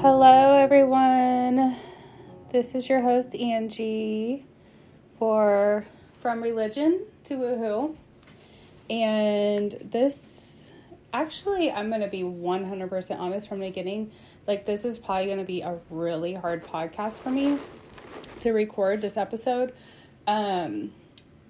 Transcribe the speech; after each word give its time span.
Hello, 0.00 0.56
everyone. 0.56 1.76
This 2.50 2.76
is 2.76 2.88
your 2.88 3.00
host 3.00 3.34
Angie 3.34 4.46
for 5.18 5.84
From 6.20 6.40
Religion 6.40 7.02
to 7.24 7.34
Woohoo. 7.34 7.96
And 8.88 9.72
this, 9.90 10.70
actually, 11.12 11.72
I'm 11.72 11.88
going 11.88 12.00
to 12.00 12.08
be 12.08 12.22
100% 12.22 13.18
honest 13.18 13.48
from 13.48 13.58
the 13.58 13.66
beginning. 13.66 14.12
Like, 14.46 14.64
this 14.64 14.84
is 14.84 14.98
probably 14.98 15.26
going 15.26 15.38
to 15.38 15.44
be 15.44 15.62
a 15.62 15.78
really 15.90 16.32
hard 16.32 16.64
podcast 16.64 17.14
for 17.14 17.30
me 17.30 17.58
to 18.38 18.52
record 18.52 19.00
this 19.00 19.16
episode. 19.16 19.72
Um, 20.26 20.92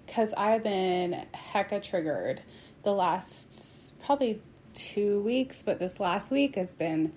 because 0.09 0.33
I've 0.37 0.63
been 0.63 1.27
hecka 1.35 1.83
triggered 1.83 2.41
the 2.83 2.93
last 2.93 3.95
probably 4.05 4.41
two 4.73 5.21
weeks, 5.21 5.63
but 5.63 5.79
this 5.79 6.01
last 6.01 6.31
week 6.31 6.57
has 6.57 6.73
been 6.73 7.13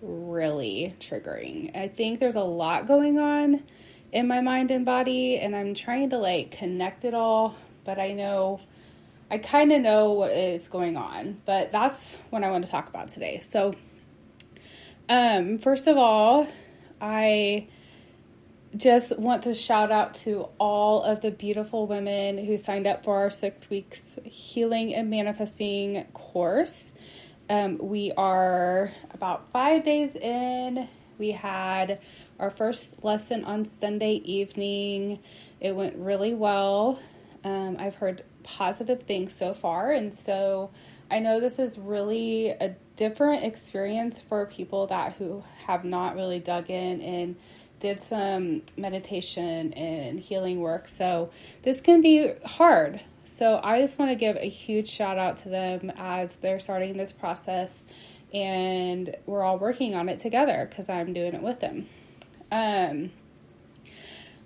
really 0.00 0.96
triggering. 0.98 1.76
I 1.76 1.88
think 1.88 2.20
there's 2.20 2.34
a 2.34 2.42
lot 2.42 2.86
going 2.86 3.18
on 3.18 3.62
in 4.12 4.26
my 4.26 4.40
mind 4.40 4.70
and 4.70 4.84
body, 4.84 5.38
and 5.38 5.54
I'm 5.54 5.74
trying 5.74 6.10
to 6.10 6.18
like 6.18 6.50
connect 6.52 7.04
it 7.04 7.12
all, 7.12 7.54
but 7.84 7.98
I 7.98 8.12
know 8.12 8.60
I 9.30 9.38
kind 9.38 9.70
of 9.70 9.82
know 9.82 10.12
what 10.12 10.32
is 10.32 10.68
going 10.68 10.96
on, 10.96 11.40
but 11.44 11.70
that's 11.70 12.16
what 12.30 12.42
I 12.42 12.50
want 12.50 12.64
to 12.64 12.70
talk 12.70 12.88
about 12.88 13.08
today. 13.08 13.40
So, 13.46 13.74
um, 15.08 15.58
first 15.58 15.86
of 15.86 15.98
all, 15.98 16.46
I 17.00 17.68
just 18.76 19.18
want 19.18 19.42
to 19.42 19.54
shout 19.54 19.90
out 19.92 20.14
to 20.14 20.48
all 20.58 21.02
of 21.02 21.20
the 21.20 21.30
beautiful 21.30 21.86
women 21.86 22.38
who 22.38 22.56
signed 22.56 22.86
up 22.86 23.04
for 23.04 23.18
our 23.18 23.30
six 23.30 23.68
weeks 23.68 24.18
healing 24.24 24.94
and 24.94 25.10
manifesting 25.10 26.04
course. 26.12 26.92
Um, 27.50 27.78
we 27.78 28.12
are 28.12 28.90
about 29.12 29.50
five 29.52 29.84
days 29.84 30.16
in. 30.16 30.88
We 31.18 31.32
had 31.32 32.00
our 32.38 32.50
first 32.50 33.04
lesson 33.04 33.44
on 33.44 33.64
Sunday 33.64 34.14
evening. 34.24 35.18
It 35.60 35.76
went 35.76 35.96
really 35.96 36.34
well. 36.34 36.98
Um, 37.44 37.76
I've 37.78 37.96
heard 37.96 38.22
positive 38.42 39.02
things 39.02 39.34
so 39.34 39.52
far, 39.52 39.90
and 39.90 40.14
so 40.14 40.70
I 41.10 41.18
know 41.18 41.40
this 41.40 41.58
is 41.58 41.76
really 41.76 42.48
a 42.48 42.74
different 42.96 43.44
experience 43.44 44.22
for 44.22 44.46
people 44.46 44.86
that 44.86 45.14
who 45.14 45.44
have 45.66 45.84
not 45.84 46.14
really 46.14 46.38
dug 46.38 46.70
in 46.70 47.02
and 47.02 47.36
did 47.82 48.00
some 48.00 48.62
meditation 48.76 49.72
and 49.72 50.20
healing 50.20 50.60
work. 50.60 50.86
So 50.86 51.30
this 51.62 51.80
can 51.80 52.00
be 52.00 52.32
hard. 52.46 53.00
So 53.24 53.60
I 53.62 53.80
just 53.80 53.98
want 53.98 54.12
to 54.12 54.14
give 54.14 54.36
a 54.36 54.48
huge 54.48 54.88
shout 54.88 55.18
out 55.18 55.36
to 55.38 55.48
them 55.48 55.90
as 55.96 56.36
they're 56.36 56.60
starting 56.60 56.96
this 56.96 57.12
process 57.12 57.84
and 58.32 59.14
we're 59.26 59.42
all 59.42 59.58
working 59.58 59.94
on 59.94 60.08
it 60.08 60.20
together 60.20 60.66
because 60.68 60.88
I'm 60.88 61.12
doing 61.12 61.34
it 61.34 61.42
with 61.42 61.60
them. 61.60 61.88
Um, 62.52 63.10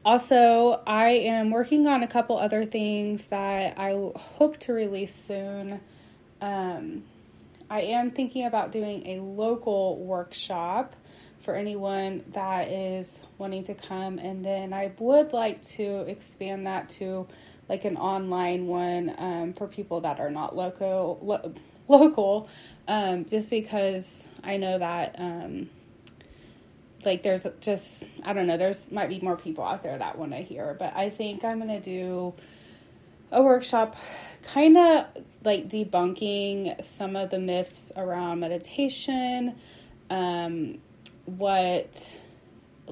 also, 0.04 0.80
I 0.86 1.10
am 1.10 1.50
working 1.50 1.86
on 1.86 2.02
a 2.02 2.08
couple 2.08 2.38
other 2.38 2.64
things 2.64 3.26
that 3.26 3.78
I 3.78 4.12
hope 4.16 4.56
to 4.60 4.72
release 4.72 5.14
soon. 5.14 5.80
Um, 6.40 7.04
I 7.68 7.82
am 7.82 8.12
thinking 8.12 8.46
about 8.46 8.72
doing 8.72 9.06
a 9.06 9.20
local 9.20 9.98
workshop 9.98 10.96
for 11.46 11.54
anyone 11.54 12.24
that 12.32 12.68
is 12.68 13.22
wanting 13.38 13.62
to 13.62 13.74
come, 13.74 14.18
and 14.18 14.44
then 14.44 14.72
I 14.72 14.92
would 14.98 15.32
like 15.32 15.62
to 15.62 16.00
expand 16.00 16.66
that 16.66 16.88
to 16.90 17.28
like 17.68 17.84
an 17.84 17.96
online 17.96 18.66
one 18.66 19.14
um, 19.16 19.52
for 19.52 19.68
people 19.68 20.00
that 20.00 20.18
are 20.18 20.28
not 20.28 20.56
local 20.56 21.18
lo- 21.22 21.54
local. 21.88 22.48
Um, 22.88 23.24
just 23.24 23.48
because 23.48 24.26
I 24.42 24.56
know 24.56 24.78
that 24.78 25.14
um, 25.18 25.70
like 27.04 27.22
there's 27.22 27.46
just 27.60 28.08
I 28.24 28.32
don't 28.32 28.48
know 28.48 28.56
there's 28.56 28.90
might 28.90 29.08
be 29.08 29.20
more 29.20 29.36
people 29.36 29.64
out 29.64 29.84
there 29.84 29.96
that 29.96 30.18
want 30.18 30.32
to 30.32 30.38
hear. 30.38 30.74
But 30.76 30.96
I 30.96 31.10
think 31.10 31.44
I'm 31.44 31.60
gonna 31.60 31.80
do 31.80 32.34
a 33.30 33.40
workshop 33.40 33.96
kind 34.42 34.76
of 34.76 35.06
like 35.44 35.68
debunking 35.68 36.82
some 36.82 37.14
of 37.14 37.30
the 37.30 37.38
myths 37.38 37.92
around 37.96 38.40
meditation. 38.40 39.54
Um, 40.10 40.78
what 41.26 42.16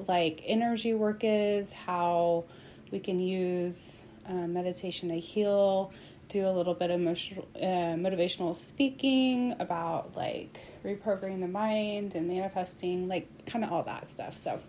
like 0.07 0.41
energy 0.45 0.93
work 0.93 1.21
is 1.23 1.73
how 1.73 2.45
we 2.91 2.99
can 2.99 3.19
use 3.19 4.05
uh, 4.27 4.33
meditation 4.33 5.09
to 5.09 5.19
heal 5.19 5.91
do 6.27 6.47
a 6.47 6.51
little 6.51 6.73
bit 6.73 6.91
of 6.91 6.99
emotional, 6.99 7.47
uh, 7.55 7.95
motivational 7.95 8.55
speaking 8.55 9.55
about 9.59 10.15
like 10.15 10.59
reprogramming 10.83 11.41
the 11.41 11.47
mind 11.47 12.15
and 12.15 12.27
manifesting, 12.27 13.07
like 13.07 13.45
kind 13.45 13.63
of 13.63 13.71
all 13.71 13.83
that 13.83 14.09
stuff. 14.09 14.37
So 14.37 14.59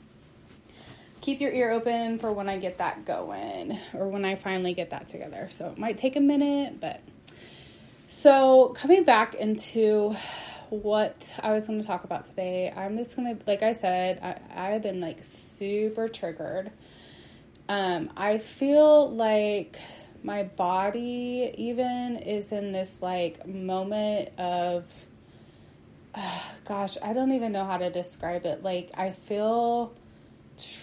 keep 1.21 1.41
your 1.41 1.53
ear 1.53 1.71
open 1.71 2.19
for 2.19 2.33
when 2.33 2.49
I 2.49 2.59
get 2.59 2.79
that 2.79 3.05
going 3.05 3.79
or 3.95 4.09
when 4.09 4.25
I 4.25 4.35
finally 4.35 4.75
get 4.75 4.91
that 4.91 5.09
together. 5.09 5.49
So 5.51 5.69
it 5.71 5.79
might 5.79 5.99
take 5.99 6.17
a 6.17 6.21
minute, 6.21 6.81
but 6.81 7.01
so 8.07 8.69
coming 8.69 9.05
back 9.05 9.35
into 9.35 10.15
what 10.71 11.33
I 11.43 11.53
was 11.53 11.67
going 11.67 11.81
to 11.81 11.87
talk 11.87 12.05
about 12.05 12.27
today, 12.27 12.73
I'm 12.75 12.97
just 12.97 13.17
going 13.17 13.37
to, 13.37 13.43
like 13.47 13.63
I 13.63 13.73
said, 13.73 14.21
I, 14.23 14.73
I've 14.73 14.83
been 14.83 15.01
like 15.01 15.25
super 15.25 16.09
triggered. 16.09 16.71
Um, 17.69 18.11
I 18.17 18.39
feel 18.39 19.11
like 19.11 19.79
my 20.23 20.43
body 20.45 21.53
even 21.57 22.17
is 22.17 22.53
in 22.53 22.73
this 22.73 23.03
like 23.03 23.47
moment 23.47 24.31
of 24.39 24.85
uh, 26.15 26.41
gosh, 26.65 26.97
I 27.03 27.13
don't 27.13 27.33
even 27.33 27.53
know 27.53 27.65
how 27.65 27.79
to 27.79 27.91
describe 27.91 28.47
it. 28.47 28.63
Like 28.63 28.91
I 28.95 29.13
feel 29.13 29.95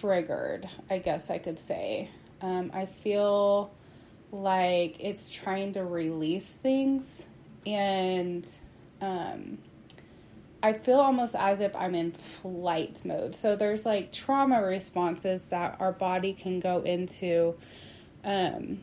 triggered, 0.00 0.68
I 0.90 0.98
guess 0.98 1.30
I 1.30 1.38
could 1.38 1.58
say. 1.58 2.10
Um, 2.40 2.70
I 2.74 2.86
feel 2.86 3.72
like 4.32 4.96
it's 5.00 5.30
trying 5.30 5.72
to 5.72 5.84
release 5.84 6.52
things 6.52 7.24
and 7.66 8.46
um, 9.00 9.58
I 10.64 10.72
feel 10.72 10.98
almost 10.98 11.36
as 11.36 11.60
if 11.60 11.76
I'm 11.76 11.94
in 11.94 12.12
flight 12.12 13.02
mode. 13.04 13.34
So 13.34 13.54
there's 13.54 13.84
like 13.84 14.12
trauma 14.12 14.62
responses 14.62 15.48
that 15.48 15.76
our 15.78 15.92
body 15.92 16.32
can 16.32 16.58
go 16.58 16.80
into 16.80 17.54
um, 18.24 18.80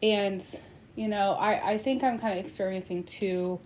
and, 0.00 0.40
you 0.94 1.08
know, 1.08 1.32
I, 1.32 1.72
I 1.72 1.78
think 1.78 2.04
I'm 2.04 2.20
kind 2.20 2.38
of 2.38 2.44
experiencing 2.44 3.02
two 3.02 3.58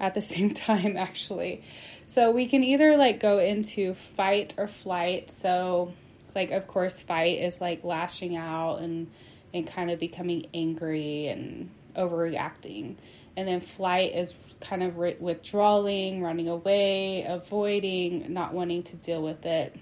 at 0.00 0.14
the 0.14 0.22
same 0.32 0.54
time, 0.54 0.96
actually. 0.96 1.62
So 2.06 2.30
we 2.30 2.46
can 2.46 2.64
either 2.64 2.96
like 2.96 3.20
go 3.20 3.38
into 3.38 3.92
fight 3.92 4.54
or 4.56 4.66
flight. 4.66 5.30
So, 5.30 5.92
like, 6.34 6.52
of 6.52 6.66
course, 6.66 7.02
fight 7.02 7.38
is 7.38 7.60
like 7.60 7.84
lashing 7.84 8.34
out 8.34 8.76
and, 8.80 9.10
and 9.52 9.66
kind 9.66 9.90
of 9.90 10.00
becoming 10.00 10.46
angry 10.54 11.26
and 11.26 11.68
overreacting. 11.96 12.96
And 13.36 13.48
then 13.48 13.60
flight 13.60 14.14
is 14.14 14.34
kind 14.60 14.82
of 14.82 14.96
re- 14.98 15.16
withdrawing, 15.18 16.22
running 16.22 16.48
away, 16.48 17.24
avoiding, 17.28 18.32
not 18.32 18.54
wanting 18.54 18.82
to 18.84 18.96
deal 18.96 19.22
with 19.22 19.44
it. 19.44 19.74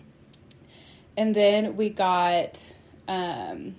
And 1.17 1.35
then 1.35 1.77
we 1.77 1.91
got 1.91 2.73
um, 3.07 3.75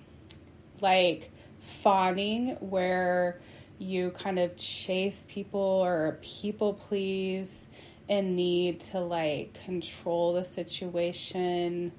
like 0.80 1.30
fawning 1.60 2.56
where 2.60 3.40
you 3.78 4.10
kind 4.10 4.38
of 4.38 4.56
chase 4.56 5.26
people 5.28 5.60
or 5.60 6.18
people 6.22 6.74
please 6.74 7.66
and 8.08 8.36
need 8.36 8.80
to 8.80 9.00
like 9.00 9.54
control 9.64 10.34
the 10.34 10.44
situation 10.44 11.90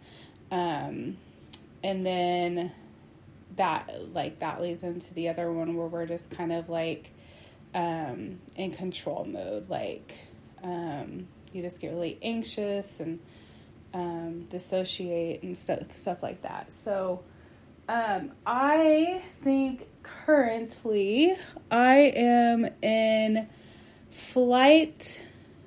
um, 0.51 1.17
and 1.83 2.05
then 2.05 2.71
that 3.55 3.89
like 4.13 4.39
that 4.39 4.61
leads 4.61 4.83
into 4.83 5.13
the 5.13 5.29
other 5.29 5.51
one 5.51 5.75
where 5.75 5.87
we're 5.87 6.05
just 6.05 6.29
kind 6.29 6.51
of 6.51 6.69
like 6.69 7.11
um, 7.75 8.39
in 8.55 8.71
control 8.71 9.25
mode 9.25 9.69
like 9.69 10.17
um, 10.63 11.27
you 11.51 11.61
just 11.61 11.79
get 11.79 11.91
really 11.91 12.17
anxious 12.23 12.99
and 12.99 13.19
um, 13.93 14.45
dissociate 14.49 15.43
and 15.43 15.55
stuff 15.55 15.91
stuff 15.91 16.23
like 16.23 16.41
that 16.41 16.71
so 16.71 17.23
um, 17.87 18.31
I 18.47 19.21
think 19.43 19.87
currently 20.01 21.35
I 21.69 21.97
am 22.15 22.67
in 22.81 23.47
flight. 24.09 25.21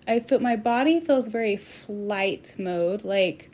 I 0.07 0.21
feel 0.21 0.41
my 0.41 0.57
body 0.57 0.99
feels 0.99 1.29
very 1.29 1.57
flight 1.57 2.57
mode, 2.59 3.05
like 3.05 3.53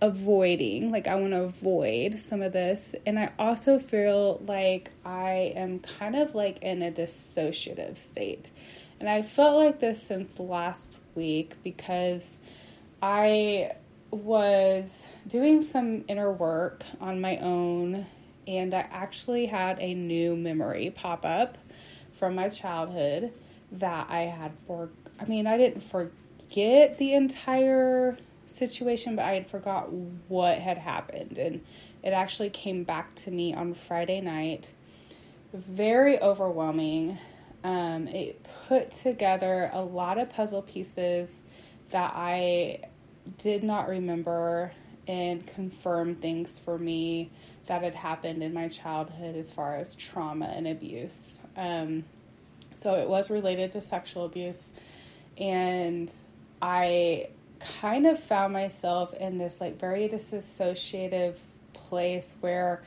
avoiding, 0.00 0.90
like 0.90 1.06
I 1.06 1.14
want 1.16 1.32
to 1.32 1.42
avoid 1.42 2.20
some 2.20 2.42
of 2.42 2.52
this. 2.52 2.94
And 3.06 3.18
I 3.18 3.32
also 3.38 3.78
feel 3.78 4.40
like 4.46 4.90
I 5.04 5.52
am 5.54 5.80
kind 5.80 6.16
of 6.16 6.34
like 6.34 6.58
in 6.58 6.82
a 6.82 6.90
dissociative 6.90 7.98
state. 7.98 8.50
And 8.98 9.08
I 9.08 9.22
felt 9.22 9.56
like 9.56 9.80
this 9.80 10.02
since 10.02 10.38
last 10.38 10.96
week 11.14 11.54
because 11.62 12.36
I 13.02 13.72
was 14.10 15.06
doing 15.26 15.60
some 15.60 16.04
inner 16.08 16.30
work 16.32 16.84
on 17.00 17.20
my 17.20 17.38
own, 17.38 18.06
and 18.46 18.74
I 18.74 18.80
actually 18.90 19.46
had 19.46 19.78
a 19.78 19.94
new 19.94 20.36
memory 20.36 20.92
pop 20.94 21.24
up 21.24 21.56
from 22.12 22.34
my 22.34 22.48
childhood 22.48 23.32
that 23.72 24.08
I 24.10 24.22
had 24.22 24.52
for. 24.66 24.90
I 25.18 25.24
mean, 25.26 25.46
I 25.46 25.56
didn't 25.56 25.82
forget 25.82 26.98
the 26.98 27.14
entire 27.14 28.18
situation, 28.56 29.16
but 29.16 29.24
I 29.24 29.34
had 29.34 29.48
forgot 29.48 29.90
what 30.28 30.58
had 30.58 30.78
happened, 30.78 31.38
and 31.38 31.64
it 32.02 32.10
actually 32.10 32.50
came 32.50 32.84
back 32.84 33.14
to 33.16 33.30
me 33.30 33.54
on 33.54 33.74
Friday 33.74 34.20
night. 34.20 34.72
Very 35.52 36.20
overwhelming. 36.20 37.18
Um, 37.62 38.08
it 38.08 38.44
put 38.68 38.90
together 38.90 39.70
a 39.72 39.82
lot 39.82 40.18
of 40.18 40.30
puzzle 40.30 40.62
pieces 40.62 41.42
that 41.90 42.12
I 42.14 42.80
did 43.38 43.62
not 43.62 43.88
remember 43.88 44.72
and 45.06 45.46
confirmed 45.46 46.22
things 46.22 46.58
for 46.58 46.78
me 46.78 47.30
that 47.66 47.82
had 47.82 47.94
happened 47.94 48.42
in 48.42 48.54
my 48.54 48.68
childhood 48.68 49.36
as 49.36 49.52
far 49.52 49.76
as 49.76 49.94
trauma 49.94 50.46
and 50.46 50.66
abuse. 50.66 51.38
Um, 51.56 52.04
so 52.82 52.94
it 52.94 53.08
was 53.08 53.30
related 53.30 53.72
to 53.72 53.80
sexual 53.80 54.24
abuse. 54.24 54.70
And 55.36 56.10
I 56.62 57.28
kind 57.60 58.06
of 58.06 58.18
found 58.18 58.52
myself 58.52 59.12
in 59.14 59.38
this 59.38 59.60
like 59.60 59.78
very 59.78 60.08
disassociative 60.08 61.36
place 61.72 62.34
where 62.40 62.82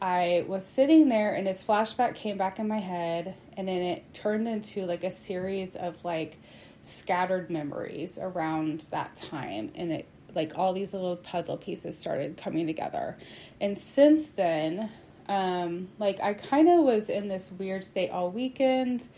I 0.00 0.44
was 0.48 0.66
sitting 0.66 1.08
there 1.08 1.34
and 1.34 1.46
this 1.46 1.64
flashback 1.64 2.14
came 2.14 2.36
back 2.36 2.58
in 2.58 2.68
my 2.68 2.80
head 2.80 3.34
and 3.56 3.68
then 3.68 3.80
it 3.80 4.12
turned 4.12 4.48
into 4.48 4.86
like 4.86 5.04
a 5.04 5.10
series 5.10 5.76
of 5.76 6.04
like 6.04 6.36
scattered 6.82 7.48
memories 7.50 8.18
around 8.20 8.80
that 8.90 9.16
time 9.16 9.70
and 9.74 9.92
it 9.92 10.08
like 10.34 10.58
all 10.58 10.72
these 10.72 10.92
little 10.92 11.16
puzzle 11.16 11.56
pieces 11.56 11.96
started 11.96 12.36
coming 12.36 12.66
together. 12.66 13.16
And 13.60 13.78
since 13.78 14.32
then 14.32 14.90
um 15.28 15.88
like 15.98 16.20
i 16.20 16.34
kind 16.34 16.68
of 16.68 16.84
was 16.84 17.08
in 17.08 17.28
this 17.28 17.50
weird 17.58 17.82
state 17.82 18.10
all 18.10 18.30
weekend 18.30 19.08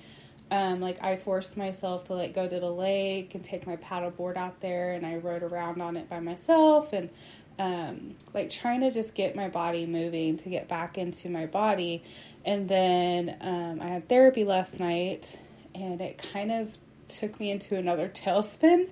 um 0.50 0.80
like 0.80 1.02
i 1.02 1.16
forced 1.16 1.56
myself 1.56 2.04
to 2.04 2.14
like 2.14 2.32
go 2.32 2.48
to 2.48 2.60
the 2.60 2.70
lake 2.70 3.34
and 3.34 3.42
take 3.42 3.66
my 3.66 3.76
paddleboard 3.76 4.36
out 4.36 4.60
there 4.60 4.92
and 4.92 5.04
i 5.04 5.16
rode 5.16 5.42
around 5.42 5.80
on 5.80 5.96
it 5.96 6.08
by 6.08 6.20
myself 6.20 6.92
and 6.92 7.10
um 7.58 8.14
like 8.34 8.50
trying 8.50 8.80
to 8.80 8.90
just 8.90 9.14
get 9.14 9.34
my 9.34 9.48
body 9.48 9.86
moving 9.86 10.36
to 10.36 10.48
get 10.48 10.68
back 10.68 10.98
into 10.98 11.28
my 11.28 11.46
body. 11.46 12.02
And 12.44 12.68
then 12.68 13.36
um 13.40 13.80
i 13.80 13.88
had 13.88 14.08
therapy 14.08 14.44
last 14.44 14.78
night 14.78 15.38
and 15.74 16.00
it 16.00 16.18
kind 16.32 16.52
of 16.52 16.76
took 17.08 17.38
me 17.40 17.50
into 17.50 17.76
another 17.76 18.08
tailspin 18.14 18.88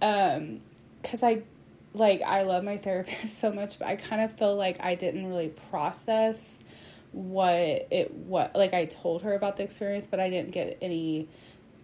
um 0.00 0.60
because 1.02 1.22
i 1.22 1.42
like 1.94 2.22
i 2.22 2.42
love 2.42 2.64
my 2.64 2.76
therapist 2.76 3.38
so 3.40 3.52
much 3.52 3.78
but 3.78 3.88
i 3.88 3.96
kind 3.96 4.22
of 4.22 4.32
feel 4.32 4.56
like 4.56 4.80
i 4.80 4.94
didn't 4.94 5.26
really 5.26 5.48
process 5.70 6.62
what 7.12 7.54
it 7.90 8.12
what 8.12 8.54
like 8.54 8.74
i 8.74 8.84
told 8.84 9.22
her 9.22 9.34
about 9.34 9.56
the 9.56 9.62
experience 9.62 10.06
but 10.06 10.20
i 10.20 10.28
didn't 10.28 10.50
get 10.50 10.76
any 10.82 11.28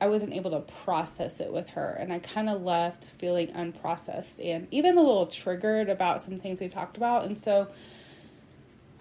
i 0.00 0.06
wasn't 0.06 0.32
able 0.32 0.50
to 0.50 0.60
process 0.84 1.40
it 1.40 1.52
with 1.52 1.70
her. 1.70 1.96
And 1.98 2.12
i 2.12 2.18
kind 2.18 2.48
of 2.48 2.62
left 2.62 3.04
feeling 3.04 3.48
unprocessed 3.48 4.44
and 4.44 4.68
even 4.70 4.98
a 4.98 5.00
little 5.00 5.26
triggered 5.26 5.88
about 5.88 6.20
some 6.20 6.38
things 6.38 6.60
we 6.60 6.68
talked 6.68 6.96
about. 6.96 7.24
And 7.24 7.38
so 7.38 7.68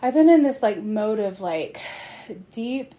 i've 0.02 0.14
been 0.14 0.30
in 0.30 0.42
this 0.42 0.62
like 0.62 0.82
mode 0.82 1.20
of 1.20 1.42
like 1.42 1.82
deep 2.52 2.96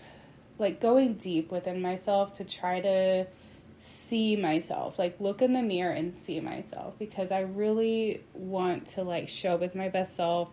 like 0.59 0.81
going 0.81 1.15
deep 1.15 1.51
within 1.51 1.81
myself 1.81 2.33
to 2.35 2.45
try 2.45 2.81
to 2.81 3.27
see 3.79 4.37
myself 4.37 4.99
like 4.99 5.21
look 5.21 5.43
in 5.43 5.53
the 5.53 5.63
mirror 5.63 5.93
and 5.93 6.15
see 6.15 6.41
myself 6.41 6.99
because 6.99 7.31
i 7.31 7.41
really 7.41 8.23
want 8.33 8.87
to 8.87 9.03
like 9.03 9.29
show 9.29 9.55
up 9.55 9.63
as 9.63 9.75
my 9.75 9.89
best 9.91 10.15
self 10.15 10.49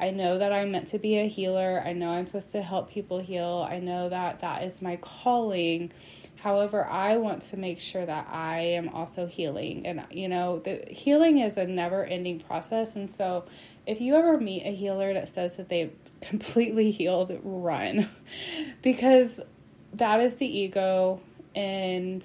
i 0.00 0.10
know 0.10 0.38
that 0.38 0.52
i'm 0.52 0.72
meant 0.72 0.88
to 0.88 0.98
be 0.98 1.18
a 1.18 1.28
healer. 1.28 1.82
I 1.84 1.92
know 1.92 2.10
i'm 2.10 2.26
supposed 2.26 2.52
to 2.52 2.62
help 2.62 2.90
people 2.90 3.18
heal. 3.18 3.66
I 3.68 3.78
know 3.78 4.08
that 4.08 4.40
that 4.40 4.62
is 4.64 4.82
my 4.82 4.96
calling. 4.96 5.92
However 6.40 6.86
i 6.86 7.16
want 7.16 7.42
to 7.42 7.56
make 7.56 7.80
sure 7.80 8.04
that 8.04 8.28
i 8.30 8.58
am 8.60 8.88
also 8.90 9.26
healing. 9.26 9.86
And 9.86 10.04
you 10.10 10.28
know 10.28 10.60
the 10.60 10.84
healing 10.90 11.38
is 11.38 11.56
a 11.56 11.66
never 11.66 12.04
ending 12.04 12.40
process. 12.40 12.96
And 12.96 13.10
so 13.10 13.44
if 13.86 14.00
you 14.00 14.16
ever 14.16 14.38
meet 14.38 14.64
a 14.64 14.74
healer 14.74 15.14
that 15.14 15.28
says 15.28 15.56
that 15.56 15.68
they've 15.68 15.92
completely 16.20 16.90
healed 16.90 17.38
run. 17.42 18.08
Because 18.82 19.40
that 19.94 20.20
is 20.20 20.36
the 20.36 20.46
ego. 20.46 21.20
And 21.54 22.24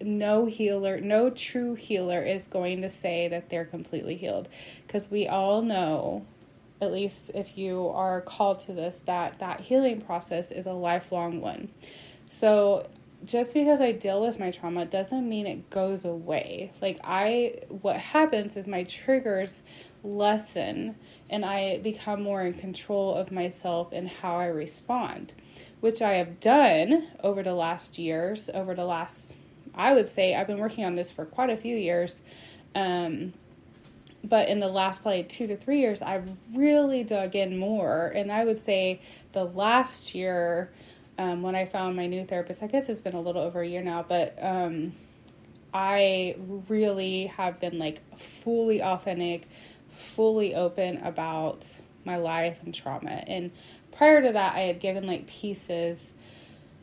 no 0.00 0.46
healer, 0.46 1.00
no 1.00 1.30
true 1.30 1.74
healer 1.74 2.22
is 2.22 2.46
going 2.46 2.82
to 2.82 2.90
say 2.90 3.28
that 3.28 3.48
they're 3.48 3.64
completely 3.64 4.16
healed. 4.16 4.48
Because 4.86 5.10
we 5.10 5.26
all 5.26 5.62
know 5.62 6.26
at 6.82 6.92
least 6.92 7.30
if 7.32 7.56
you 7.56 7.88
are 7.88 8.20
called 8.20 8.58
to 8.58 8.72
this 8.72 8.98
that 9.04 9.38
that 9.38 9.60
healing 9.60 10.00
process 10.00 10.50
is 10.50 10.66
a 10.66 10.72
lifelong 10.72 11.40
one. 11.40 11.70
So 12.28 12.88
just 13.24 13.54
because 13.54 13.80
I 13.80 13.92
deal 13.92 14.20
with 14.20 14.40
my 14.40 14.50
trauma 14.50 14.84
doesn't 14.84 15.28
mean 15.28 15.46
it 15.46 15.70
goes 15.70 16.04
away. 16.04 16.72
Like 16.82 16.98
I 17.04 17.60
what 17.68 17.96
happens 17.96 18.56
is 18.56 18.66
my 18.66 18.82
triggers 18.82 19.62
lessen 20.02 20.96
and 21.30 21.44
I 21.44 21.78
become 21.78 22.20
more 22.20 22.42
in 22.42 22.54
control 22.54 23.14
of 23.14 23.30
myself 23.30 23.92
and 23.92 24.08
how 24.08 24.36
I 24.36 24.46
respond, 24.46 25.34
which 25.80 26.02
I 26.02 26.14
have 26.14 26.40
done 26.40 27.06
over 27.22 27.44
the 27.44 27.54
last 27.54 27.96
years, 27.96 28.50
over 28.52 28.74
the 28.74 28.84
last 28.84 29.36
I 29.72 29.94
would 29.94 30.08
say 30.08 30.34
I've 30.34 30.48
been 30.48 30.58
working 30.58 30.84
on 30.84 30.96
this 30.96 31.12
for 31.12 31.24
quite 31.24 31.48
a 31.48 31.56
few 31.56 31.76
years. 31.76 32.20
Um, 32.74 33.34
but 34.24 34.48
in 34.48 34.60
the 34.60 34.68
last 34.68 35.02
probably 35.02 35.24
two 35.24 35.46
to 35.46 35.56
three 35.56 35.80
years, 35.80 36.02
I've 36.02 36.28
really 36.54 37.04
dug 37.04 37.34
in 37.34 37.58
more. 37.58 38.06
And 38.06 38.30
I 38.30 38.44
would 38.44 38.58
say 38.58 39.00
the 39.32 39.44
last 39.44 40.14
year, 40.14 40.70
um, 41.18 41.42
when 41.42 41.54
I 41.54 41.64
found 41.64 41.96
my 41.96 42.06
new 42.06 42.24
therapist, 42.24 42.62
I 42.62 42.66
guess 42.66 42.88
it's 42.88 43.00
been 43.00 43.14
a 43.14 43.20
little 43.20 43.42
over 43.42 43.60
a 43.60 43.66
year 43.66 43.82
now, 43.82 44.04
but 44.06 44.36
um, 44.40 44.92
I 45.74 46.36
really 46.68 47.26
have 47.26 47.60
been 47.60 47.78
like 47.78 48.00
fully 48.16 48.82
authentic, 48.82 49.48
fully 49.96 50.54
open 50.54 50.98
about 50.98 51.66
my 52.04 52.16
life 52.16 52.60
and 52.64 52.74
trauma. 52.74 53.24
And 53.26 53.50
prior 53.90 54.22
to 54.22 54.32
that, 54.32 54.54
I 54.54 54.60
had 54.60 54.80
given 54.80 55.06
like 55.06 55.26
pieces 55.26 56.12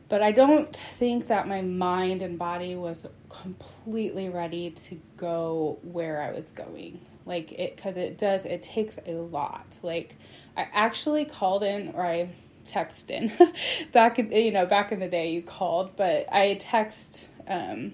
but 0.10 0.24
I 0.24 0.32
don't 0.32 0.76
think 0.76 1.28
that 1.28 1.48
my 1.48 1.62
mind 1.62 2.24
and 2.24 2.38
body 2.38 2.76
was 2.76 3.06
completely 3.30 4.28
ready 4.28 4.72
to 4.72 5.00
go 5.18 5.78
where 5.84 6.20
I 6.24 6.32
was 6.32 6.50
going. 6.50 7.00
Like 7.26 7.52
it, 7.52 7.76
because 7.76 7.98
it 7.98 8.18
does, 8.18 8.46
it 8.46 8.62
takes 8.62 8.98
a 9.06 9.12
lot. 9.12 9.78
Like 9.84 10.16
I 10.58 10.68
actually 10.74 11.26
called 11.26 11.64
in 11.64 11.94
or 11.96 12.06
I 12.06 12.30
texted 12.66 13.10
in 13.10 13.54
back 13.92 14.20
in, 14.20 14.32
you 14.32 14.52
know, 14.52 14.66
back 14.66 14.92
in 14.92 15.00
the 15.00 15.08
day 15.08 15.32
you 15.32 15.42
called, 15.42 15.96
but 15.96 16.32
I 16.32 16.56
text, 16.56 17.28
um, 17.48 17.94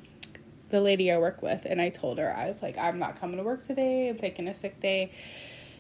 the 0.70 0.82
lady 0.82 1.12
I 1.12 1.18
work 1.18 1.42
with 1.42 1.66
and 1.66 1.82
I 1.82 1.90
told 1.90 2.18
her, 2.18 2.36
I 2.36 2.48
was 2.48 2.62
like, 2.62 2.78
I'm 2.78 3.00
not 3.00 3.20
coming 3.20 3.38
to 3.38 3.44
work 3.44 3.64
today. 3.64 4.10
I'm 4.10 4.18
taking 4.18 4.48
a 4.48 4.54
sick 4.54 4.80
day. 4.80 5.12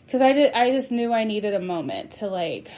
Cause 0.09 0.21
I 0.21 0.33
did, 0.33 0.53
I 0.53 0.71
just 0.71 0.91
knew 0.91 1.13
I 1.13 1.23
needed 1.23 1.53
a 1.55 1.59
moment 1.59 2.11
to 2.13 2.27
like 2.27 2.69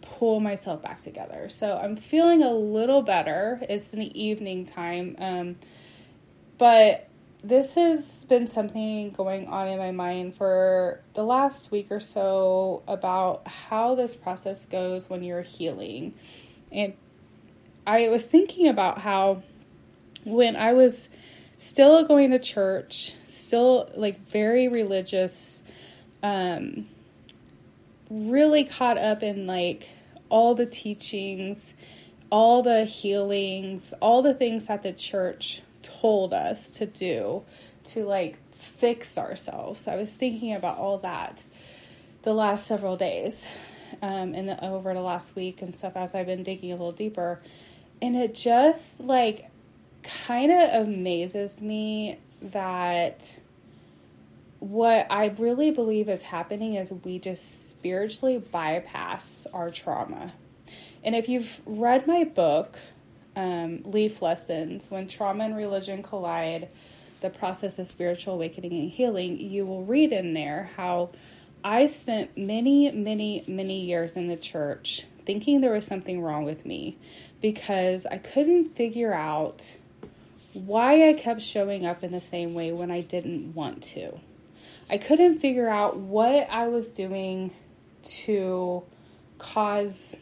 pull 0.00 0.40
myself 0.40 0.82
back 0.82 1.00
together. 1.00 1.48
So 1.48 1.76
I'm 1.76 1.96
feeling 1.96 2.42
a 2.42 2.52
little 2.52 3.02
better. 3.02 3.60
It's 3.68 3.92
in 3.92 4.00
the 4.00 4.20
evening 4.20 4.66
time. 4.66 5.16
Um, 5.18 5.56
but 6.58 7.08
this 7.44 7.74
has 7.74 8.24
been 8.26 8.46
something 8.46 9.10
going 9.10 9.48
on 9.48 9.66
in 9.68 9.78
my 9.78 9.90
mind 9.90 10.36
for 10.36 11.00
the 11.14 11.24
last 11.24 11.70
week 11.72 11.90
or 11.90 11.98
so 11.98 12.82
about 12.86 13.46
how 13.48 13.94
this 13.94 14.14
process 14.14 14.64
goes 14.64 15.08
when 15.08 15.24
you're 15.24 15.42
healing. 15.42 16.14
And 16.70 16.94
I 17.84 18.08
was 18.08 18.24
thinking 18.24 18.68
about 18.68 18.98
how 18.98 19.42
when 20.24 20.54
I 20.54 20.72
was 20.74 21.08
still 21.58 22.06
going 22.06 22.30
to 22.30 22.38
church, 22.38 23.14
still 23.26 23.90
like 23.96 24.20
very 24.28 24.68
religious, 24.68 25.64
um, 26.22 26.86
really 28.08 28.62
caught 28.64 28.98
up 28.98 29.24
in 29.24 29.48
like 29.48 29.88
all 30.28 30.54
the 30.54 30.66
teachings, 30.66 31.74
all 32.30 32.62
the 32.62 32.84
healings, 32.84 33.92
all 34.00 34.22
the 34.22 34.32
things 34.32 34.68
that 34.68 34.84
the 34.84 34.92
church 34.92 35.60
told 36.02 36.34
us 36.34 36.70
to 36.72 36.84
do 36.84 37.44
to 37.84 38.04
like 38.04 38.36
fix 38.52 39.16
ourselves. 39.16 39.86
I 39.86 39.96
was 39.96 40.10
thinking 40.10 40.52
about 40.52 40.76
all 40.76 40.98
that 40.98 41.44
the 42.22 42.34
last 42.34 42.66
several 42.66 42.96
days 42.96 43.46
um, 44.02 44.34
and 44.34 44.48
the, 44.48 44.64
over 44.64 44.92
the 44.94 45.00
last 45.00 45.36
week 45.36 45.62
and 45.62 45.74
stuff 45.74 45.96
as 45.96 46.14
I've 46.14 46.26
been 46.26 46.42
digging 46.42 46.72
a 46.72 46.76
little 46.76 46.92
deeper. 46.92 47.38
And 48.00 48.16
it 48.16 48.34
just 48.34 49.00
like 49.00 49.48
kind 50.02 50.50
of 50.50 50.86
amazes 50.86 51.60
me 51.60 52.18
that 52.40 53.34
what 54.58 55.06
I 55.10 55.26
really 55.38 55.70
believe 55.70 56.08
is 56.08 56.22
happening 56.22 56.74
is 56.74 56.92
we 56.92 57.18
just 57.18 57.70
spiritually 57.70 58.38
bypass 58.38 59.46
our 59.52 59.70
trauma. 59.70 60.32
And 61.04 61.14
if 61.14 61.28
you've 61.28 61.60
read 61.64 62.06
my 62.06 62.24
book, 62.24 62.78
um, 63.36 63.82
Leaf 63.84 64.22
Lessons, 64.22 64.90
When 64.90 65.06
Trauma 65.06 65.44
and 65.44 65.56
Religion 65.56 66.02
Collide, 66.02 66.68
the 67.20 67.30
process 67.30 67.78
of 67.78 67.86
spiritual 67.86 68.34
awakening 68.34 68.72
and 68.72 68.90
healing, 68.90 69.38
you 69.38 69.64
will 69.64 69.84
read 69.84 70.12
in 70.12 70.34
there 70.34 70.70
how 70.76 71.10
I 71.64 71.86
spent 71.86 72.36
many, 72.36 72.90
many, 72.90 73.44
many 73.46 73.80
years 73.80 74.16
in 74.16 74.28
the 74.28 74.36
church 74.36 75.06
thinking 75.24 75.60
there 75.60 75.72
was 75.72 75.86
something 75.86 76.20
wrong 76.20 76.44
with 76.44 76.66
me 76.66 76.98
because 77.40 78.06
I 78.06 78.18
couldn't 78.18 78.74
figure 78.74 79.14
out 79.14 79.76
why 80.52 81.08
I 81.08 81.12
kept 81.12 81.40
showing 81.40 81.86
up 81.86 82.02
in 82.04 82.12
the 82.12 82.20
same 82.20 82.54
way 82.54 82.72
when 82.72 82.90
I 82.90 83.00
didn't 83.00 83.54
want 83.54 83.82
to. 83.84 84.18
I 84.90 84.98
couldn't 84.98 85.38
figure 85.38 85.68
out 85.68 85.96
what 85.96 86.48
I 86.50 86.68
was 86.68 86.88
doing 86.88 87.52
to 88.02 88.82
cause, 89.38 90.16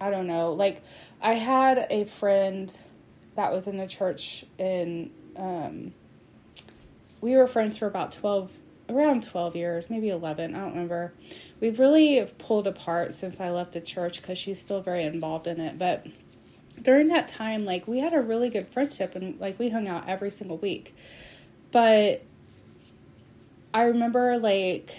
I 0.00 0.10
don't 0.10 0.26
know, 0.26 0.52
like 0.52 0.82
I 1.22 1.34
had 1.34 1.86
a 1.90 2.04
friend 2.04 2.76
that 3.36 3.52
was 3.52 3.66
in 3.66 3.76
the 3.76 3.86
church 3.86 4.44
and 4.58 5.10
um, 5.36 5.92
we 7.20 7.36
were 7.36 7.46
friends 7.46 7.76
for 7.76 7.86
about 7.86 8.12
12 8.12 8.50
around 8.88 9.22
12 9.22 9.54
years 9.54 9.88
maybe 9.88 10.08
11 10.08 10.54
i 10.54 10.58
don't 10.58 10.70
remember. 10.70 11.12
We've 11.60 11.78
really 11.78 12.26
pulled 12.38 12.66
apart 12.66 13.14
since 13.14 13.40
i 13.40 13.50
left 13.50 13.72
the 13.72 13.80
church 13.80 14.20
because 14.20 14.38
she's 14.38 14.60
still 14.60 14.80
very 14.80 15.02
involved 15.02 15.46
in 15.46 15.60
it 15.60 15.78
but 15.78 16.06
during 16.82 17.08
that 17.08 17.28
time 17.28 17.64
like 17.64 17.86
we 17.86 17.98
had 17.98 18.12
a 18.12 18.20
really 18.20 18.48
good 18.48 18.66
friendship 18.68 19.14
and 19.14 19.38
like 19.38 19.58
we 19.58 19.68
hung 19.68 19.86
out 19.86 20.08
every 20.08 20.30
single 20.30 20.58
week. 20.58 20.94
But 21.72 22.22
i 23.72 23.82
remember 23.82 24.36
like 24.38 24.96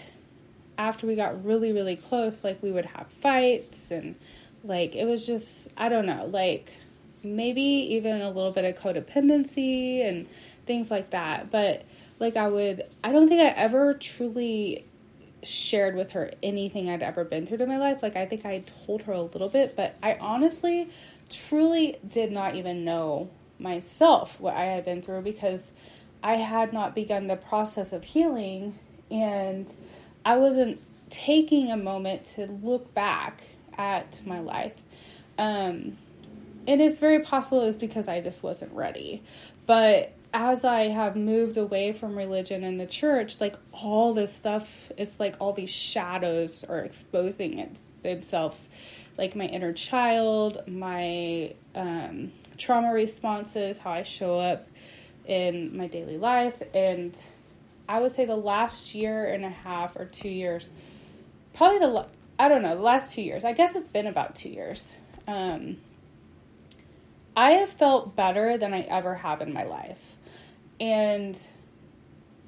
after 0.78 1.06
we 1.06 1.16
got 1.16 1.44
really 1.44 1.74
really 1.74 1.96
close 1.98 2.44
like 2.44 2.62
we 2.63 2.72
would 2.72 2.86
have 2.86 3.08
fights 3.08 3.92
and 3.92 4.16
like 4.63 4.96
it 4.96 5.06
was 5.06 5.25
just 5.25 5.70
I 5.77 5.89
don't 5.89 6.06
know, 6.06 6.25
like 6.25 6.72
maybe 7.24 7.62
even 7.62 8.22
a 8.22 8.30
little 8.30 8.51
bit 8.51 8.65
of 8.65 8.75
codependency 8.82 10.08
and 10.08 10.27
things 10.65 10.91
like 10.91 11.12
that. 11.12 11.51
But 11.51 11.84
like 12.20 12.36
I 12.36 12.48
would 12.48 12.84
I 13.03 13.12
don't 13.12 13.27
think 13.27 13.41
I 13.41 13.48
ever 13.48 13.94
truly 13.94 14.86
shared 15.44 15.96
with 15.96 16.12
her 16.12 16.32
anything 16.44 16.89
I'd 16.89 17.01
ever 17.01 17.24
been 17.24 17.46
through 17.48 17.58
in 17.58 17.70
my 17.70 17.77
life. 17.77 18.03
Like 18.03 18.15
I 18.15 18.25
think 18.25 18.46
I 18.46 18.63
told 18.86 19.03
her 19.03 19.13
a 19.13 19.22
little 19.22 19.50
bit, 19.50 19.75
but 19.75 19.96
I 20.03 20.18
honestly 20.20 20.89
truly 21.30 21.98
did 22.08 22.32
not 22.32 22.56
even 22.56 22.84
know 22.84 23.30
myself 23.58 24.39
what 24.39 24.56
I 24.56 24.65
had 24.65 24.86
been 24.86 25.01
through 25.01 25.22
because 25.22 25.72
I 26.24 26.36
had 26.36 26.74
not 26.74 26.94
begun 26.94 27.27
the 27.27 27.36
process 27.36 27.94
of 27.94 28.03
healing 28.03 28.77
and 29.10 29.72
I 30.25 30.38
wasn't 30.38 30.80
taking 31.10 31.72
a 31.72 31.77
moment 31.77 32.25
to 32.36 32.46
look 32.46 32.94
back 32.94 33.44
at 33.78 34.22
my 34.25 34.40
life. 34.40 34.75
Um, 35.38 35.98
and 36.68 36.82
it's 36.82 37.00
very 37.00 37.20
possible 37.20 37.62
it's 37.63 37.78
because 37.78 38.08
I 38.08 38.22
just 38.22 38.44
wasn't 38.44 38.74
ready. 38.74 39.24
But 39.66 40.13
as 40.34 40.63
I 40.63 40.84
have 40.84 41.16
moved 41.16 41.58
away 41.58 41.92
from 41.92 42.18
religion 42.18 42.63
and 42.63 42.80
the 42.80 42.86
church, 42.86 43.42
like 43.42 43.56
all 43.72 44.13
this 44.13 44.34
stuff, 44.34 44.92
it's 44.98 45.20
like 45.20 45.36
all 45.40 45.54
these 45.54 45.70
shadows 45.70 46.63
are 46.63 46.80
exposing 46.80 47.60
it, 47.60 47.80
themselves. 48.04 48.70
Like 49.18 49.36
my 49.36 49.46
inner 49.46 49.74
child, 49.74 50.63
my 50.68 51.54
um, 51.75 52.32
trauma 52.58 52.94
responses, 52.94 53.78
how 53.78 53.92
I 53.92 54.04
show 54.04 54.40
up 54.40 54.68
in 55.25 55.75
my 55.75 55.88
daily 55.88 56.18
life. 56.18 56.62
And 56.74 57.16
I 57.90 58.00
would 58.00 58.12
say 58.12 58.25
the 58.25 58.38
last 58.38 58.96
year 58.96 59.25
and 59.25 59.44
a 59.44 59.50
half 59.50 59.96
or 59.98 60.06
two 60.06 60.30
years, 60.30 60.70
probably 61.54 61.80
the 61.80 62.06
I 62.41 62.48
don't 62.48 62.63
know, 62.63 62.75
the 62.75 62.81
last 62.81 63.13
two 63.13 63.21
years, 63.21 63.45
I 63.45 63.53
guess 63.53 63.75
it's 63.75 63.88
been 63.88 64.07
about 64.07 64.33
two 64.33 64.50
years. 64.50 64.93
Um, 65.27 65.77
I 67.38 67.51
have 67.51 67.69
felt 67.69 68.15
better 68.15 68.57
than 68.57 68.74
I 68.74 68.79
ever 68.81 69.13
have 69.13 69.41
in 69.41 69.53
my 69.53 69.63
life. 69.63 70.17
And 70.79 71.38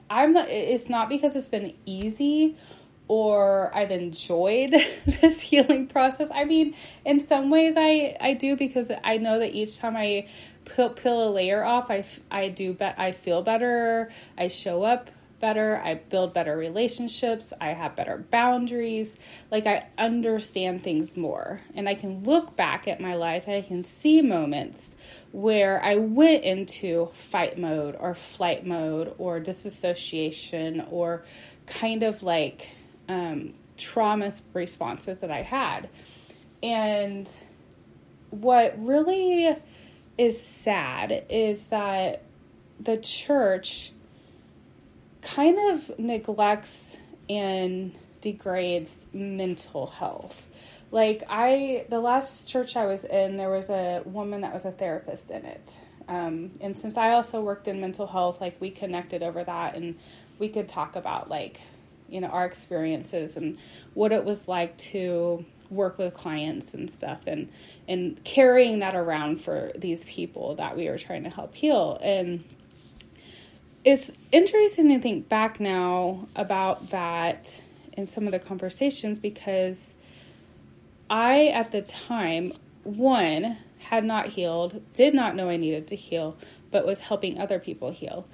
I'm 0.09 0.33
not, 0.33 0.50
it's 0.50 0.89
not 0.89 1.09
because 1.09 1.35
it's 1.35 1.47
been 1.47 1.75
easy 1.85 2.57
or 3.07 3.69
I've 3.71 3.91
enjoyed 3.91 4.71
this 5.05 5.41
healing 5.41 5.85
process. 5.85 6.31
I 6.33 6.45
mean, 6.45 6.73
in 7.05 7.19
some 7.19 7.51
ways 7.51 7.75
I, 7.77 8.17
I 8.19 8.33
do 8.33 8.55
because 8.55 8.91
I 9.03 9.17
know 9.17 9.38
that 9.38 9.53
each 9.53 9.77
time 9.77 9.95
I 9.95 10.25
peel, 10.65 10.89
peel 10.89 11.29
a 11.29 11.29
layer 11.29 11.63
off, 11.63 11.91
I, 11.91 12.03
I 12.31 12.47
do, 12.47 12.73
but 12.73 12.97
I 12.97 13.12
feel 13.12 13.43
better. 13.43 14.12
I 14.39 14.47
show 14.47 14.81
up 14.81 15.12
better, 15.43 15.81
I 15.83 15.95
build 15.95 16.33
better 16.33 16.55
relationships, 16.55 17.51
I 17.59 17.71
have 17.71 17.97
better 17.97 18.17
boundaries, 18.31 19.17
like 19.51 19.67
I 19.67 19.85
understand 19.97 20.83
things 20.83 21.17
more. 21.17 21.59
And 21.75 21.89
I 21.89 21.95
can 21.95 22.23
look 22.23 22.55
back 22.55 22.88
at 22.88 23.01
my 23.01 23.15
life 23.15 23.45
and 23.45 23.57
I 23.57 23.62
can 23.62 23.83
see 23.83 24.21
moments 24.21 24.95
where 25.33 25.83
I 25.83 25.97
went 25.97 26.45
into 26.45 27.09
fight 27.12 27.59
mode 27.59 27.97
or 28.00 28.15
flight 28.15 28.65
mode 28.65 29.15
or 29.17 29.41
disassociation 29.41 30.79
or 30.89 31.25
kind 31.65 32.03
of 32.03 32.23
like 32.23 32.69
um, 33.09 33.53
trauma 33.75 34.31
responses 34.53 35.19
that 35.19 35.29
I 35.29 35.41
had. 35.41 35.89
And 36.63 37.29
what 38.29 38.75
really 38.77 39.57
is 40.17 40.41
sad 40.41 41.25
is 41.29 41.67
that 41.67 42.23
the 42.79 42.95
church 42.95 43.91
kind 45.24 45.58
of 45.72 45.98
neglects 46.00 46.96
and 47.30 47.98
degrades 48.22 48.98
mental 49.13 49.88
health. 49.88 50.48
Like 50.92 51.24
I, 51.27 51.86
the 51.89 52.00
last 52.00 52.48
church 52.48 52.75
I 52.75 52.86
was 52.86 53.03
in, 53.03 53.38
there 53.38 53.50
was 53.50 53.70
a 53.70 54.03
woman 54.06 54.42
that 54.42 54.53
was 54.53 54.65
a 54.65 54.72
therapist 54.72 55.32
in 55.32 55.46
it. 55.46 55.77
Um, 56.08 56.51
and 56.62 56.77
since 56.77 56.98
I 56.98 57.12
also 57.12 57.42
worked 57.42 57.68
in 57.68 57.82
mental 57.82 58.08
health, 58.08 58.42
like 58.42 58.60
we 58.60 58.70
connected 58.70 59.24
over 59.24 59.44
that 59.44 59.75
and 59.75 59.98
we 60.38 60.50
could 60.50 60.68
talk 60.68 60.96
about 60.96 61.30
like, 61.30 61.60
you 62.10 62.22
know, 62.22 62.27
our 62.27 62.46
experiences 62.46 63.38
and 63.38 63.58
what 63.94 64.12
it 64.12 64.24
was 64.24 64.48
like 64.48 64.77
to 64.77 65.46
work 65.70 65.98
with 65.98 66.13
clients 66.13 66.75
and 66.75 66.92
stuff 66.92 67.22
and 67.25 67.50
and 67.88 68.24
carrying 68.24 68.80
that 68.80 68.96
around 68.96 69.42
for 69.42 69.72
these 69.75 70.03
people 70.03 70.56
that 70.56 70.77
we 70.77 70.88
were 70.88 70.98
trying 70.98 71.24
to 71.24 71.30
help 71.30 71.56
heal. 71.56 71.98
And 72.03 72.44
it's 73.84 74.12
interesting 74.32 74.90
to 74.90 75.00
think 75.00 75.28
back 75.28 75.60
now 75.60 76.28
about 76.36 76.92
that 76.92 77.62
in 77.94 78.08
some 78.08 78.25
of 78.25 78.32
the 78.32 78.40
conversations 78.40 79.20
because 79.20 79.94
I, 81.10 81.48
at 81.48 81.72
the 81.72 81.82
time, 81.82 82.54
one, 82.84 83.58
had 83.80 84.06
not 84.06 84.28
healed, 84.28 84.82
did 84.94 85.13
not 85.13 85.36
know 85.36 85.50
I 85.50 85.58
needed 85.58 85.88
to 85.88 85.96
heal, 85.96 86.38
but 86.72 86.86
was 86.86 87.00
helping 87.00 87.40
other 87.40 87.60
people 87.60 87.92
heal. 87.92 88.25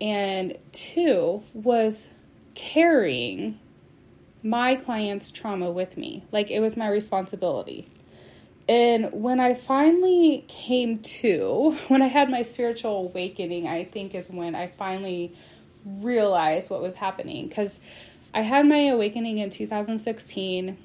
And 0.00 0.58
two, 0.72 1.42
was 1.54 2.08
carrying 2.54 3.58
my 4.42 4.74
client's 4.74 5.30
trauma 5.30 5.70
with 5.70 5.96
me. 5.96 6.24
Like 6.32 6.50
it 6.50 6.60
was 6.60 6.76
my 6.76 6.88
responsibility. 6.88 7.86
And 8.68 9.10
when 9.12 9.40
I 9.40 9.54
finally 9.54 10.44
came 10.46 10.98
to, 10.98 11.76
when 11.88 12.02
I 12.02 12.08
had 12.08 12.30
my 12.30 12.42
spiritual 12.42 13.08
awakening, 13.08 13.66
I 13.66 13.84
think 13.84 14.14
is 14.14 14.28
when 14.28 14.54
I 14.54 14.66
finally 14.66 15.32
realized 15.84 16.68
what 16.68 16.82
was 16.82 16.96
happening. 16.96 17.48
Because 17.48 17.80
I 18.34 18.42
had 18.42 18.66
my 18.66 18.88
awakening 18.88 19.38
in 19.38 19.50
2016. 19.50 20.76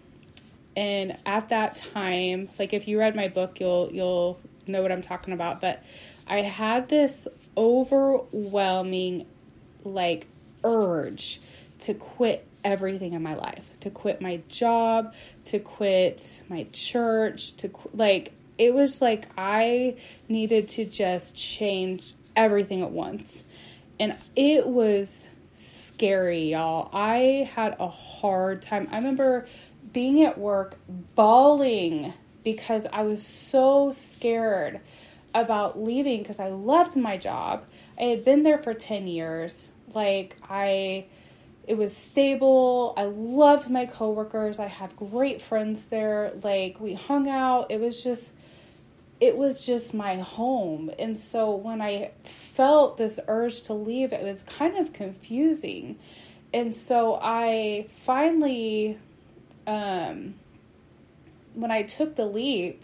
And 0.75 1.17
at 1.25 1.49
that 1.49 1.75
time, 1.93 2.49
like 2.57 2.73
if 2.73 2.87
you 2.87 2.99
read 2.99 3.15
my 3.15 3.27
book, 3.27 3.59
you'll 3.59 3.89
you'll 3.91 4.39
know 4.65 4.81
what 4.81 4.91
I'm 4.91 5.03
talking 5.03 5.33
about. 5.33 5.61
But 5.61 5.83
I 6.25 6.37
had 6.37 6.89
this 6.89 7.27
overwhelming 7.57 9.25
like 9.83 10.27
urge 10.63 11.41
to 11.83 11.93
quit 11.93 12.47
everything 12.63 13.13
in 13.13 13.21
my 13.21 13.35
life. 13.35 13.69
To 13.81 13.89
quit 13.89 14.21
my 14.21 14.41
job 14.47 15.13
to 15.45 15.59
quit 15.59 16.41
my 16.49 16.65
church 16.71 17.55
to 17.57 17.69
qu- 17.69 17.89
like 17.93 18.31
it 18.57 18.73
was 18.73 19.01
like 19.01 19.27
i 19.37 19.95
needed 20.29 20.67
to 20.67 20.85
just 20.85 21.35
change 21.35 22.13
everything 22.35 22.81
at 22.81 22.91
once. 22.91 23.43
And 23.99 24.15
it 24.35 24.65
was 24.65 25.27
scary 25.53 26.51
y'all. 26.51 26.89
I 26.91 27.49
had 27.53 27.75
a 27.79 27.87
hard 27.87 28.63
time. 28.63 28.87
I 28.91 28.97
remember 28.97 29.45
being 29.91 30.23
at 30.23 30.37
work 30.37 30.77
bawling 31.15 32.13
because 32.43 32.87
i 32.91 33.03
was 33.03 33.25
so 33.25 33.91
scared 33.91 34.79
about 35.35 35.79
leaving 35.81 36.19
because 36.19 36.39
i 36.39 36.49
loved 36.49 36.95
my 36.95 37.17
job. 37.17 37.65
I 37.99 38.03
had 38.03 38.25
been 38.25 38.43
there 38.43 38.57
for 38.57 38.73
10 38.73 39.07
years. 39.07 39.71
Like 39.93 40.37
i 40.49 41.05
it 41.65 41.77
was 41.77 41.95
stable. 41.95 42.93
I 42.97 43.05
loved 43.05 43.69
my 43.69 43.85
coworkers. 43.85 44.59
I 44.59 44.67
had 44.67 44.95
great 44.97 45.41
friends 45.41 45.89
there. 45.89 46.33
Like 46.43 46.79
we 46.79 46.93
hung 46.93 47.29
out. 47.29 47.71
It 47.71 47.79
was 47.79 48.03
just 48.03 48.33
it 49.21 49.37
was 49.37 49.65
just 49.65 49.93
my 49.93 50.17
home. 50.17 50.91
And 50.99 51.15
so 51.15 51.55
when 51.55 51.81
I 51.81 52.11
felt 52.23 52.97
this 52.97 53.19
urge 53.27 53.61
to 53.63 53.73
leave, 53.73 54.11
it 54.11 54.23
was 54.23 54.41
kind 54.41 54.77
of 54.77 54.91
confusing. 54.91 55.97
And 56.53 56.75
so 56.75 57.17
I 57.21 57.87
finally 57.93 58.97
um 59.65 60.35
when 61.53 61.71
I 61.71 61.83
took 61.83 62.15
the 62.15 62.25
leap, 62.25 62.83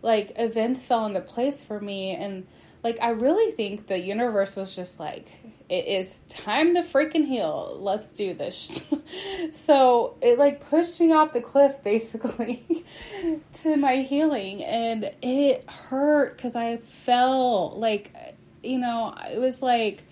like 0.00 0.32
events 0.36 0.86
fell 0.86 1.06
into 1.06 1.20
place 1.20 1.64
for 1.64 1.80
me 1.80 2.14
and 2.14 2.46
like 2.84 2.98
I 3.02 3.10
really 3.10 3.52
think 3.52 3.88
the 3.88 3.98
universe 3.98 4.54
was 4.54 4.76
just 4.76 5.00
like 5.00 5.28
it 5.72 5.86
is 5.86 6.20
time 6.28 6.74
to 6.74 6.82
freaking 6.82 7.26
heal. 7.26 7.78
Let's 7.80 8.12
do 8.12 8.34
this. 8.34 8.84
so 9.50 10.18
it 10.20 10.38
like 10.38 10.68
pushed 10.68 11.00
me 11.00 11.12
off 11.12 11.32
the 11.32 11.40
cliff 11.40 11.82
basically 11.82 12.84
to 13.62 13.76
my 13.78 13.96
healing. 13.96 14.62
And 14.62 15.10
it 15.22 15.64
hurt 15.70 16.36
because 16.36 16.54
I 16.56 16.76
fell 16.76 17.70
like, 17.78 18.12
you 18.62 18.76
know, 18.76 19.14
it 19.32 19.38
was 19.38 19.62
like 19.62 20.02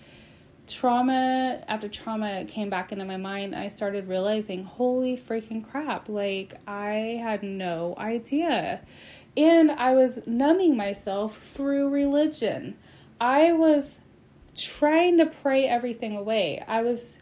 trauma 0.67 1.63
after 1.67 1.87
trauma 1.87 2.43
came 2.45 2.71
back 2.71 2.91
into 2.91 3.05
my 3.05 3.17
mind. 3.17 3.53
I 3.53 3.67
started 3.67 4.07
realizing, 4.07 4.63
holy 4.63 5.15
freaking 5.15 5.63
crap, 5.63 6.09
like 6.09 6.55
I 6.65 7.19
had 7.21 7.43
no 7.43 7.93
idea. 7.99 8.81
And 9.37 9.69
I 9.69 9.93
was 9.93 10.25
numbing 10.25 10.75
myself 10.75 11.37
through 11.37 11.89
religion. 11.89 12.77
I 13.19 13.51
was 13.51 14.01
trying 14.55 15.17
to 15.17 15.25
pray 15.25 15.67
everything 15.67 16.15
away. 16.15 16.63
I 16.67 16.81
was 16.81 17.17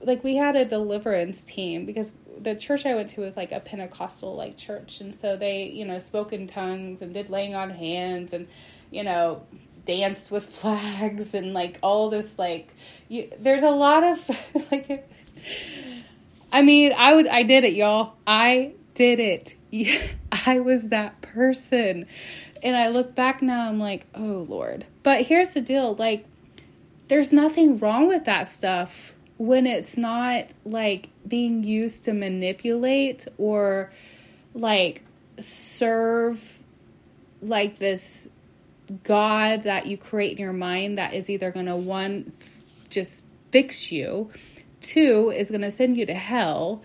like 0.00 0.22
we 0.22 0.36
had 0.36 0.56
a 0.56 0.64
deliverance 0.64 1.42
team 1.44 1.84
because 1.84 2.10
the 2.40 2.54
church 2.54 2.86
I 2.86 2.94
went 2.94 3.10
to 3.10 3.22
was 3.22 3.36
like 3.36 3.52
a 3.52 3.60
Pentecostal 3.60 4.34
like 4.34 4.56
church 4.56 5.00
and 5.00 5.14
so 5.14 5.36
they, 5.36 5.64
you 5.64 5.84
know, 5.84 5.98
spoke 5.98 6.32
in 6.32 6.46
tongues 6.46 7.02
and 7.02 7.12
did 7.12 7.30
laying 7.30 7.54
on 7.54 7.70
hands 7.70 8.32
and 8.32 8.46
you 8.90 9.04
know, 9.04 9.42
danced 9.84 10.30
with 10.30 10.44
flags 10.48 11.34
and 11.34 11.52
like 11.52 11.78
all 11.82 12.10
this 12.10 12.38
like 12.38 12.74
you 13.08 13.30
there's 13.38 13.62
a 13.62 13.70
lot 13.70 14.04
of 14.04 14.30
like 14.70 15.08
I 16.52 16.62
mean, 16.62 16.92
I 16.96 17.14
would 17.14 17.26
I 17.26 17.42
did 17.42 17.64
it, 17.64 17.74
y'all. 17.74 18.14
I 18.26 18.72
did 18.94 19.20
it. 19.20 19.54
I 20.46 20.60
was 20.60 20.88
that 20.88 21.20
person. 21.20 22.06
And 22.62 22.76
I 22.76 22.88
look 22.88 23.14
back 23.14 23.42
now, 23.42 23.68
I'm 23.68 23.78
like, 23.78 24.06
oh 24.14 24.46
Lord. 24.48 24.86
But 25.02 25.22
here's 25.22 25.50
the 25.50 25.60
deal 25.60 25.94
like, 25.94 26.26
there's 27.08 27.32
nothing 27.32 27.78
wrong 27.78 28.06
with 28.06 28.24
that 28.24 28.46
stuff 28.46 29.14
when 29.38 29.66
it's 29.66 29.96
not 29.96 30.46
like 30.64 31.10
being 31.26 31.64
used 31.64 32.04
to 32.04 32.12
manipulate 32.12 33.26
or 33.38 33.92
like 34.54 35.02
serve 35.38 36.62
like 37.40 37.78
this 37.78 38.28
God 39.04 39.64
that 39.64 39.86
you 39.86 39.96
create 39.96 40.32
in 40.32 40.38
your 40.38 40.52
mind 40.52 40.98
that 40.98 41.14
is 41.14 41.28
either 41.30 41.50
going 41.50 41.66
to 41.66 41.76
one 41.76 42.32
just 42.90 43.24
fix 43.50 43.92
you, 43.92 44.30
two 44.80 45.32
is 45.34 45.50
going 45.50 45.60
to 45.62 45.70
send 45.70 45.96
you 45.96 46.06
to 46.06 46.14
hell, 46.14 46.82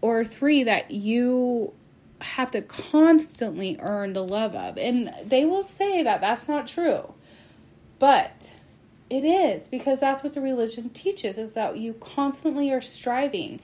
or 0.00 0.24
three 0.24 0.64
that 0.64 0.90
you 0.90 1.72
have 2.20 2.50
to 2.52 2.62
constantly 2.62 3.76
earn 3.80 4.14
the 4.14 4.24
love 4.24 4.54
of. 4.54 4.78
And 4.78 5.12
they 5.24 5.44
will 5.44 5.62
say 5.62 6.02
that 6.02 6.20
that's 6.20 6.48
not 6.48 6.66
true. 6.66 7.12
But 7.98 8.52
it 9.10 9.24
is 9.24 9.68
because 9.68 10.00
that's 10.00 10.22
what 10.22 10.32
the 10.32 10.40
religion 10.40 10.90
teaches 10.90 11.38
is 11.38 11.52
that 11.52 11.76
you 11.76 11.94
constantly 11.94 12.72
are 12.72 12.80
striving. 12.80 13.60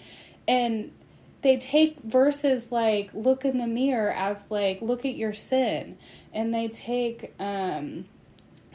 And 0.47 0.93
they 1.43 1.57
take 1.57 1.99
verses 2.01 2.71
like 2.71 3.11
look 3.15 3.45
in 3.45 3.59
the 3.59 3.67
mirror 3.67 4.13
as 4.13 4.45
like 4.51 4.83
look 4.83 5.05
at 5.05 5.15
your 5.15 5.33
sin 5.33 5.97
and 6.35 6.53
they 6.53 6.69
take 6.69 7.33
um 7.39 8.05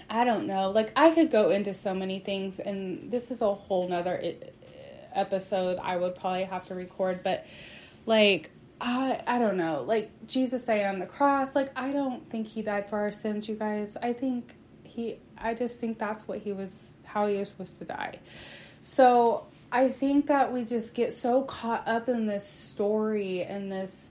I 0.09 0.23
don't 0.23 0.47
know. 0.47 0.71
Like 0.71 0.91
I 0.95 1.11
could 1.11 1.31
go 1.31 1.49
into 1.49 1.73
so 1.73 1.93
many 1.93 2.19
things 2.19 2.59
and 2.59 3.11
this 3.11 3.31
is 3.31 3.41
a 3.41 3.53
whole 3.53 3.87
nother 3.87 4.21
episode 5.13 5.77
I 5.81 5.97
would 5.97 6.15
probably 6.15 6.43
have 6.43 6.65
to 6.67 6.75
record 6.75 7.21
but 7.23 7.45
like 8.05 8.49
I 8.81 9.21
I 9.27 9.39
don't 9.39 9.57
know. 9.57 9.83
Like 9.83 10.11
Jesus 10.27 10.65
saying 10.65 10.85
on 10.85 10.99
the 10.99 11.05
cross, 11.05 11.55
like 11.55 11.69
I 11.75 11.91
don't 11.91 12.27
think 12.29 12.47
he 12.47 12.61
died 12.61 12.89
for 12.89 12.99
our 12.99 13.11
sins, 13.11 13.47
you 13.47 13.55
guys. 13.55 13.95
I 14.01 14.13
think 14.13 14.55
he 14.95 15.17
I 15.37 15.53
just 15.53 15.79
think 15.79 15.97
that's 15.97 16.27
what 16.27 16.39
he 16.39 16.53
was 16.53 16.93
how 17.03 17.27
he 17.27 17.37
was 17.37 17.49
supposed 17.49 17.79
to 17.79 17.85
die. 17.85 18.19
So 18.81 19.45
I 19.71 19.89
think 19.89 20.27
that 20.27 20.53
we 20.53 20.63
just 20.63 20.93
get 20.93 21.13
so 21.13 21.41
caught 21.43 21.87
up 21.87 22.07
in 22.07 22.27
this 22.27 22.47
story 22.47 23.43
and 23.43 23.71
this 23.71 24.09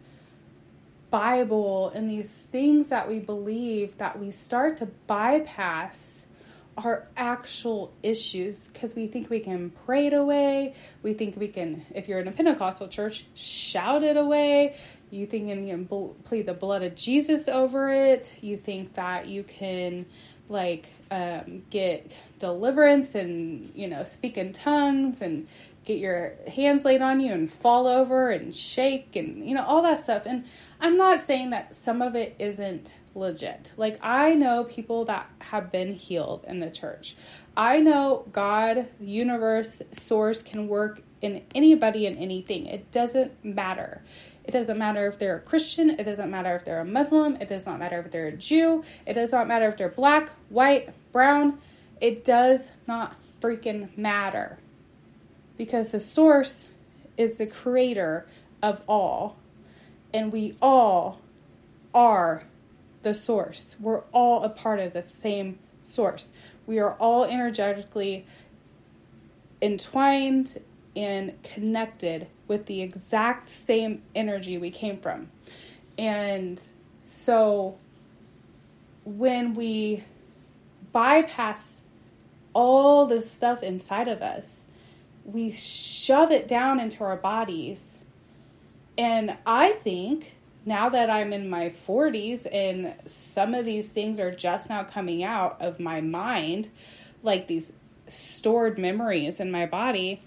Bible 1.11 1.90
and 1.90 2.11
these 2.11 2.31
things 2.51 2.88
that 2.88 3.09
we 3.09 3.20
believe 3.20 3.99
that 3.99 4.18
we 4.18 4.31
start 4.31 4.79
to 4.79 4.87
bypass 5.07 6.27
our 6.77 7.07
actual 7.16 7.92
issues 8.03 8.59
because 8.66 8.94
we 8.94 9.07
think 9.07 9.31
we 9.31 9.40
can 9.40 9.70
pray 9.87 10.09
it 10.09 10.12
away. 10.12 10.75
We 11.03 11.14
think 11.14 11.37
we 11.37 11.49
can, 11.49 11.87
if 11.94 12.09
you're 12.09 12.18
in 12.18 12.29
a 12.29 12.33
Pentecostal 12.33 12.88
church, 12.88 13.27
shout 13.35 14.03
it 14.03 14.16
away. 14.16 14.77
You 15.11 15.27
think 15.27 15.49
you 15.49 15.66
can 15.66 15.87
plead 16.25 16.47
the 16.47 16.55
blood 16.55 16.83
of 16.83 16.97
Jesus 16.97 17.47
over 17.47 17.90
it. 17.90 18.35
You 18.40 18.57
think 18.57 18.94
that 18.94 19.29
you 19.29 19.44
can, 19.44 20.07
like, 20.49 20.91
um, 21.11 21.63
get 21.71 22.15
deliverance 22.39 23.15
and, 23.15 23.73
you 23.75 23.89
know, 23.89 24.05
speak 24.05 24.37
in 24.37 24.53
tongues 24.53 25.21
and 25.21 25.47
get 25.85 25.99
your 25.99 26.35
hands 26.49 26.85
laid 26.85 27.03
on 27.03 27.21
you 27.21 27.33
and 27.33 27.51
fall 27.51 27.87
over 27.87 28.31
and 28.31 28.55
shake 28.55 29.17
and, 29.17 29.47
you 29.47 29.55
know, 29.55 29.65
all 29.65 29.83
that 29.83 30.03
stuff. 30.03 30.27
And 30.27 30.45
I'm 30.81 30.97
not 30.97 31.21
saying 31.21 31.51
that 31.51 31.75
some 31.75 32.03
of 32.03 32.15
it 32.15 32.35
isn't 32.39 32.97
legit. 33.15 33.73
Like, 33.77 33.99
I 34.03 34.35
know 34.35 34.65
people 34.65 35.05
that 35.07 35.31
have 35.41 35.71
been 35.71 35.95
healed 35.95 36.45
in 36.49 36.61
the 36.61 36.71
church. 36.71 37.17
I 37.57 37.81
know 37.81 38.27
God, 38.33 38.89
universe, 39.01 39.81
source 39.93 40.43
can 40.43 40.69
work 40.69 41.03
in 41.21 41.43
anybody 41.55 42.07
and 42.07 42.19
anything. 42.19 42.67
It 42.67 42.91
doesn't 42.91 43.45
matter. 43.45 44.03
It 44.45 44.51
doesn't 44.51 44.79
matter 44.79 45.07
if 45.07 45.19
they're 45.19 45.37
a 45.37 45.41
Christian. 45.41 45.91
It 45.91 46.05
doesn't 46.05 46.31
matter 46.31 46.55
if 46.55 46.65
they're 46.65 46.81
a 46.81 46.85
Muslim. 46.85 47.37
It 47.41 47.49
does 47.49 47.67
not 47.67 47.79
matter 47.79 47.99
if 48.01 48.11
they're 48.11 48.27
a 48.27 48.33
Jew. 48.33 48.85
It 49.07 49.15
does 49.15 49.33
not 49.33 49.49
matter 49.49 49.69
if 49.69 49.77
they're 49.77 49.89
black, 49.89 50.31
white, 50.51 50.91
brown. 51.13 51.59
It 52.01 52.25
does 52.25 52.71
not 52.87 53.17
freaking 53.41 53.97
matter. 53.97 54.59
Because 55.57 55.93
the 55.93 56.01
source 56.01 56.69
is 57.17 57.39
the 57.39 57.47
creator 57.47 58.27
of 58.63 58.85
all. 58.89 59.37
And 60.13 60.31
we 60.31 60.57
all 60.61 61.21
are 61.95 62.45
the 63.03 63.15
source. 63.15 63.77
We're 63.81 64.03
all 64.13 64.43
a 64.43 64.49
part 64.49 64.81
of 64.81 64.93
the 64.93 65.03
same 65.03 65.59
source. 65.83 66.33
We 66.67 66.79
are 66.79 66.95
all 66.95 67.25
energetically 67.25 68.27
entwined 69.63 70.61
and 70.97 71.43
connected 71.43 72.27
with 72.47 72.67
the 72.67 72.83
exact 72.83 73.51
same 73.51 74.03
energy 74.15 74.59
we 74.59 74.71
came 74.71 74.99
from. 74.99 75.31
And 75.99 76.61
so 77.03 77.77
when 79.05 79.55
we 79.55 80.05
bypass 80.93 81.83
all 82.53 83.07
the 83.07 83.21
stuff 83.21 83.63
inside 83.63 84.09
of 84.09 84.23
us, 84.23 84.67
we 85.25 85.51
shove 85.51 86.31
it 86.31 86.47
down 86.47 86.79
into 86.79 87.03
our 87.03 87.17
bodies. 87.17 88.03
And 88.97 89.37
I 89.47 89.73
think 89.73 90.35
now 90.67 90.89
that 90.89 91.11
I'm 91.11 91.33
in 91.33 91.49
my 91.49 91.69
40s 91.69 92.47
and 92.51 92.95
some 93.07 93.55
of 93.55 93.65
these 93.65 93.89
things 93.89 94.21
are 94.21 94.31
just 94.31 94.69
now 94.69 94.85
coming 94.85 95.25
out 95.25 95.61
of 95.61 95.81
my 95.81 96.01
mind, 96.01 96.71
like 97.23 97.49
these 97.49 97.73
stored 98.07 98.79
memories 98.79 99.41
in 99.41 99.51
my 99.51 99.67
body, 99.67 100.21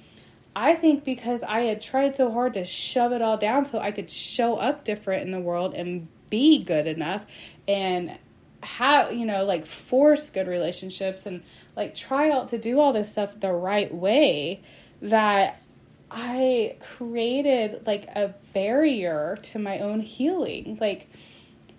I 0.59 0.73
think 0.73 1.03
because 1.03 1.43
I 1.43 1.61
had 1.61 1.79
tried 1.79 2.15
so 2.15 2.31
hard 2.31 2.55
to 2.55 2.65
shove 2.65 3.11
it 3.11 3.21
all 3.21 3.37
down 3.37 3.65
so 3.65 3.77
I 3.77 3.91
could 3.91 4.09
show 4.09 4.57
up 4.57 4.83
different 4.83 5.21
in 5.21 5.29
the 5.29 5.39
world 5.39 5.75
and 5.75 6.07
be 6.31 6.63
good 6.63 6.87
enough 6.87 7.27
and 7.67 8.17
have, 8.63 9.13
you 9.13 9.27
know, 9.27 9.45
like 9.45 9.67
force 9.67 10.31
good 10.31 10.47
relationships 10.47 11.27
and 11.27 11.43
like 11.75 11.93
try 11.93 12.31
out 12.31 12.49
to 12.49 12.57
do 12.57 12.79
all 12.79 12.91
this 12.91 13.11
stuff 13.11 13.39
the 13.39 13.51
right 13.51 13.93
way 13.93 14.63
that 14.99 15.61
I 16.09 16.77
created 16.79 17.85
like 17.85 18.07
a 18.15 18.33
barrier 18.55 19.37
to 19.43 19.59
my 19.59 19.77
own 19.77 19.99
healing. 19.99 20.79
Like, 20.81 21.07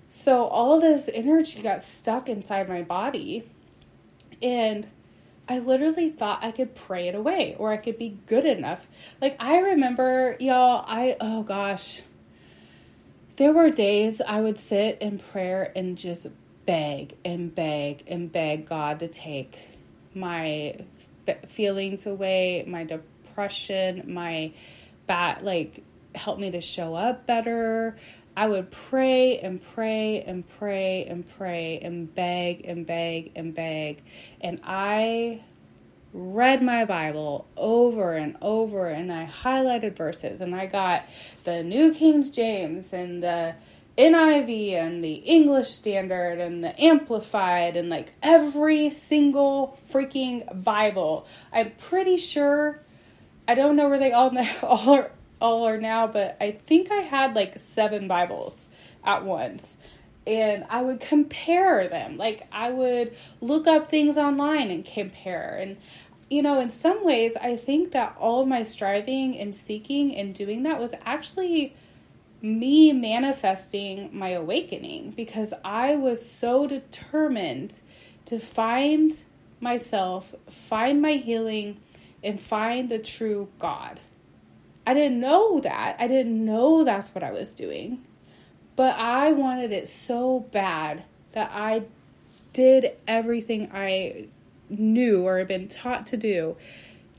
so 0.08 0.46
all 0.46 0.80
this 0.80 1.10
energy 1.12 1.62
got 1.62 1.82
stuck 1.82 2.28
inside 2.28 2.68
my 2.68 2.82
body. 2.82 3.42
And 4.40 4.86
I 5.48 5.58
literally 5.60 6.10
thought 6.10 6.44
I 6.44 6.50
could 6.50 6.74
pray 6.74 7.08
it 7.08 7.14
away 7.14 7.56
or 7.58 7.72
I 7.72 7.78
could 7.78 7.98
be 7.98 8.18
good 8.26 8.44
enough. 8.44 8.86
Like, 9.20 9.36
I 9.42 9.58
remember, 9.58 10.36
y'all, 10.38 10.84
I, 10.86 11.16
oh 11.20 11.42
gosh, 11.42 12.02
there 13.36 13.52
were 13.52 13.70
days 13.70 14.20
I 14.20 14.40
would 14.42 14.58
sit 14.58 14.98
in 15.00 15.18
prayer 15.18 15.72
and 15.74 15.96
just 15.96 16.26
beg 16.66 17.14
and 17.24 17.54
beg 17.54 18.04
and 18.06 18.30
beg 18.30 18.66
God 18.66 18.98
to 18.98 19.08
take 19.08 19.58
my 20.14 20.76
feelings 21.46 22.04
away, 22.04 22.64
my 22.66 22.84
depression, 22.84 24.02
my 24.06 24.52
bad, 25.06 25.42
like, 25.42 25.82
help 26.14 26.38
me 26.38 26.50
to 26.50 26.60
show 26.60 26.94
up 26.94 27.26
better. 27.26 27.96
I 28.38 28.46
would 28.46 28.70
pray 28.70 29.40
and 29.40 29.60
pray 29.74 30.22
and 30.22 30.44
pray 30.60 31.06
and 31.06 31.28
pray 31.36 31.80
and 31.82 32.14
beg 32.14 32.64
and 32.64 32.86
beg 32.86 33.32
and 33.34 33.52
beg. 33.52 34.00
And 34.40 34.60
I 34.62 35.42
read 36.12 36.62
my 36.62 36.84
Bible 36.84 37.48
over 37.56 38.14
and 38.14 38.36
over 38.40 38.90
and 38.90 39.12
I 39.12 39.26
highlighted 39.26 39.96
verses 39.96 40.40
and 40.40 40.54
I 40.54 40.66
got 40.66 41.08
the 41.42 41.64
New 41.64 41.92
King 41.92 42.30
James 42.30 42.92
and 42.92 43.24
the 43.24 43.56
NIV 43.98 44.72
and 44.72 45.02
the 45.02 45.14
English 45.14 45.70
Standard 45.70 46.38
and 46.38 46.62
the 46.62 46.80
Amplified 46.80 47.76
and 47.76 47.88
like 47.88 48.12
every 48.22 48.90
single 48.90 49.76
freaking 49.90 50.62
Bible. 50.62 51.26
I'm 51.52 51.72
pretty 51.72 52.16
sure 52.16 52.82
I 53.48 53.56
don't 53.56 53.74
know 53.74 53.88
where 53.88 53.98
they 53.98 54.12
all 54.12 54.30
all 54.62 54.94
are, 54.94 55.10
all 55.40 55.66
are 55.66 55.78
now, 55.78 56.06
but 56.06 56.36
I 56.40 56.50
think 56.50 56.90
I 56.90 57.02
had 57.02 57.34
like 57.34 57.58
seven 57.70 58.08
Bibles 58.08 58.66
at 59.04 59.24
once 59.24 59.76
and 60.28 60.66
I 60.68 60.82
would 60.82 61.00
compare 61.00 61.88
them. 61.88 62.18
Like 62.18 62.46
I 62.52 62.70
would 62.70 63.16
look 63.40 63.66
up 63.66 63.90
things 63.90 64.18
online 64.18 64.70
and 64.70 64.84
compare. 64.84 65.56
And 65.60 65.78
you 66.28 66.42
know, 66.42 66.60
in 66.60 66.68
some 66.68 67.02
ways, 67.02 67.32
I 67.40 67.56
think 67.56 67.92
that 67.92 68.14
all 68.18 68.42
of 68.42 68.48
my 68.48 68.62
striving 68.62 69.38
and 69.38 69.54
seeking 69.54 70.14
and 70.14 70.34
doing 70.34 70.64
that 70.64 70.78
was 70.78 70.92
actually 71.06 71.74
me 72.42 72.92
manifesting 72.92 74.10
my 74.12 74.28
awakening 74.30 75.12
because 75.12 75.54
I 75.64 75.96
was 75.96 76.30
so 76.30 76.66
determined 76.66 77.80
to 78.26 78.38
find 78.38 79.10
myself, 79.60 80.34
find 80.50 81.00
my 81.00 81.12
healing, 81.12 81.80
and 82.22 82.38
find 82.38 82.90
the 82.90 82.98
true 82.98 83.48
God. 83.58 83.98
I 84.88 84.94
didn't 84.94 85.20
know 85.20 85.60
that. 85.60 85.96
I 85.98 86.08
didn't 86.08 86.46
know 86.46 86.82
that's 86.82 87.08
what 87.08 87.22
I 87.22 87.30
was 87.30 87.50
doing. 87.50 88.06
But 88.74 88.98
I 88.98 89.32
wanted 89.32 89.70
it 89.70 89.86
so 89.86 90.46
bad 90.50 91.02
that 91.32 91.50
I 91.52 91.82
did 92.54 92.92
everything 93.06 93.70
I 93.70 94.28
knew 94.70 95.26
or 95.26 95.36
had 95.36 95.48
been 95.48 95.68
taught 95.68 96.06
to 96.06 96.16
do 96.16 96.56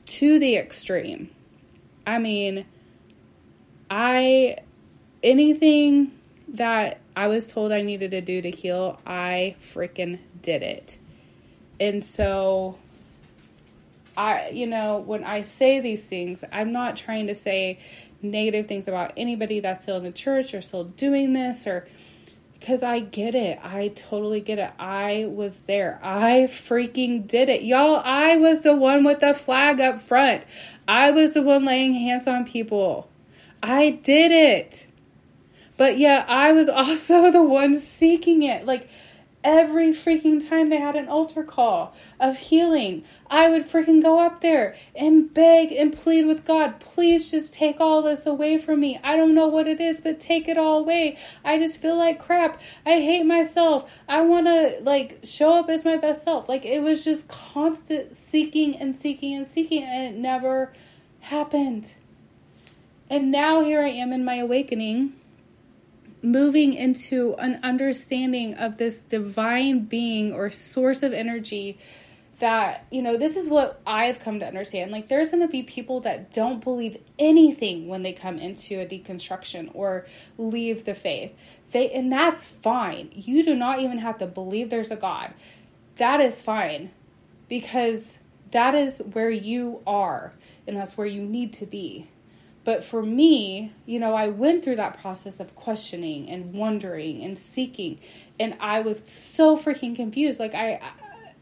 to 0.06 0.40
the 0.40 0.56
extreme. 0.56 1.30
I 2.04 2.18
mean, 2.18 2.66
I 3.88 4.56
anything 5.22 6.10
that 6.48 6.98
I 7.14 7.28
was 7.28 7.46
told 7.46 7.70
I 7.70 7.82
needed 7.82 8.10
to 8.10 8.20
do 8.20 8.42
to 8.42 8.50
heal, 8.50 8.98
I 9.06 9.54
freaking 9.62 10.18
did 10.42 10.64
it. 10.64 10.98
And 11.78 12.02
so 12.02 12.78
I 14.20 14.50
you 14.50 14.66
know, 14.66 14.98
when 14.98 15.24
I 15.24 15.40
say 15.40 15.80
these 15.80 16.06
things, 16.06 16.44
I'm 16.52 16.72
not 16.72 16.94
trying 16.94 17.26
to 17.28 17.34
say 17.34 17.78
negative 18.20 18.66
things 18.66 18.86
about 18.86 19.14
anybody 19.16 19.60
that's 19.60 19.84
still 19.84 19.96
in 19.96 20.04
the 20.04 20.12
church 20.12 20.52
or 20.52 20.60
still 20.60 20.84
doing 20.84 21.32
this 21.32 21.66
or 21.66 21.88
because 22.52 22.82
I 22.82 23.00
get 23.00 23.34
it. 23.34 23.58
I 23.64 23.88
totally 23.88 24.42
get 24.42 24.58
it. 24.58 24.70
I 24.78 25.24
was 25.26 25.60
there. 25.60 25.98
I 26.02 26.46
freaking 26.50 27.26
did 27.26 27.48
it. 27.48 27.62
Y'all, 27.62 28.02
I 28.04 28.36
was 28.36 28.62
the 28.62 28.76
one 28.76 29.02
with 29.04 29.20
the 29.20 29.32
flag 29.32 29.80
up 29.80 29.98
front. 29.98 30.44
I 30.86 31.10
was 31.10 31.32
the 31.32 31.40
one 31.40 31.64
laying 31.64 31.94
hands 31.94 32.26
on 32.26 32.44
people. 32.44 33.08
I 33.62 33.90
did 34.02 34.32
it. 34.32 34.86
But 35.78 35.96
yeah, 35.96 36.26
I 36.28 36.52
was 36.52 36.68
also 36.68 37.30
the 37.30 37.42
one 37.42 37.72
seeking 37.72 38.42
it. 38.42 38.66
Like, 38.66 38.90
every 39.42 39.90
freaking 39.90 40.46
time 40.46 40.68
they 40.68 40.78
had 40.78 40.96
an 40.96 41.08
altar 41.08 41.42
call 41.42 41.94
of 42.18 42.36
healing, 42.36 43.04
I 43.30 43.48
would 43.48 43.66
freaking 43.68 44.02
go 44.02 44.20
up 44.20 44.40
there 44.40 44.76
and 44.94 45.32
beg 45.32 45.72
and 45.72 45.92
plead 45.92 46.26
with 46.26 46.44
God, 46.44 46.80
please 46.80 47.30
just 47.30 47.54
take 47.54 47.80
all 47.80 48.02
this 48.02 48.26
away 48.26 48.58
from 48.58 48.80
me. 48.80 48.98
I 49.02 49.16
don't 49.16 49.34
know 49.34 49.48
what 49.48 49.66
it 49.66 49.80
is, 49.80 50.00
but 50.00 50.20
take 50.20 50.48
it 50.48 50.58
all 50.58 50.80
away. 50.80 51.18
I 51.44 51.58
just 51.58 51.80
feel 51.80 51.96
like 51.96 52.18
crap. 52.18 52.60
I 52.84 53.00
hate 53.00 53.24
myself. 53.24 53.90
I 54.08 54.20
want 54.22 54.46
to 54.46 54.78
like 54.82 55.20
show 55.24 55.58
up 55.58 55.70
as 55.70 55.84
my 55.84 55.96
best 55.96 56.22
self. 56.22 56.48
Like 56.48 56.64
it 56.64 56.82
was 56.82 57.04
just 57.04 57.28
constant 57.28 58.16
seeking 58.16 58.76
and 58.76 58.94
seeking 58.94 59.34
and 59.34 59.46
seeking, 59.46 59.82
and 59.82 60.14
it 60.14 60.18
never 60.18 60.72
happened. 61.20 61.94
And 63.08 63.30
now 63.32 63.64
here 63.64 63.82
I 63.82 63.88
am 63.88 64.12
in 64.12 64.24
my 64.24 64.36
awakening 64.36 65.19
moving 66.22 66.74
into 66.74 67.34
an 67.38 67.58
understanding 67.62 68.54
of 68.54 68.76
this 68.76 69.00
divine 69.00 69.84
being 69.84 70.32
or 70.32 70.50
source 70.50 71.02
of 71.02 71.12
energy 71.12 71.78
that 72.40 72.86
you 72.90 73.02
know 73.02 73.18
this 73.18 73.36
is 73.36 73.48
what 73.48 73.80
i've 73.86 74.18
come 74.18 74.40
to 74.40 74.46
understand. 74.46 74.90
Like 74.90 75.08
there's 75.08 75.28
going 75.28 75.42
to 75.42 75.48
be 75.48 75.62
people 75.62 76.00
that 76.00 76.32
don't 76.32 76.64
believe 76.64 76.96
anything 77.18 77.86
when 77.86 78.02
they 78.02 78.12
come 78.12 78.38
into 78.38 78.80
a 78.80 78.86
deconstruction 78.86 79.70
or 79.74 80.06
leave 80.36 80.84
the 80.84 80.94
faith. 80.94 81.34
They 81.70 81.90
and 81.90 82.10
that's 82.10 82.46
fine. 82.46 83.10
You 83.12 83.44
do 83.44 83.54
not 83.54 83.80
even 83.80 83.98
have 83.98 84.18
to 84.18 84.26
believe 84.26 84.70
there's 84.70 84.90
a 84.90 84.96
god. 84.96 85.34
That 85.96 86.20
is 86.20 86.42
fine 86.42 86.90
because 87.48 88.18
that 88.52 88.74
is 88.74 89.02
where 89.12 89.30
you 89.30 89.82
are 89.86 90.32
and 90.66 90.76
that's 90.76 90.96
where 90.96 91.06
you 91.06 91.22
need 91.22 91.52
to 91.54 91.66
be 91.66 92.08
but 92.64 92.84
for 92.84 93.02
me, 93.02 93.72
you 93.86 93.98
know, 93.98 94.14
I 94.14 94.28
went 94.28 94.62
through 94.64 94.76
that 94.76 95.00
process 95.00 95.40
of 95.40 95.54
questioning 95.54 96.28
and 96.28 96.52
wondering 96.52 97.22
and 97.22 97.36
seeking, 97.36 97.98
and 98.38 98.56
I 98.60 98.80
was 98.80 99.02
so 99.06 99.56
freaking 99.56 99.96
confused. 99.96 100.38
Like, 100.38 100.54
I, 100.54 100.80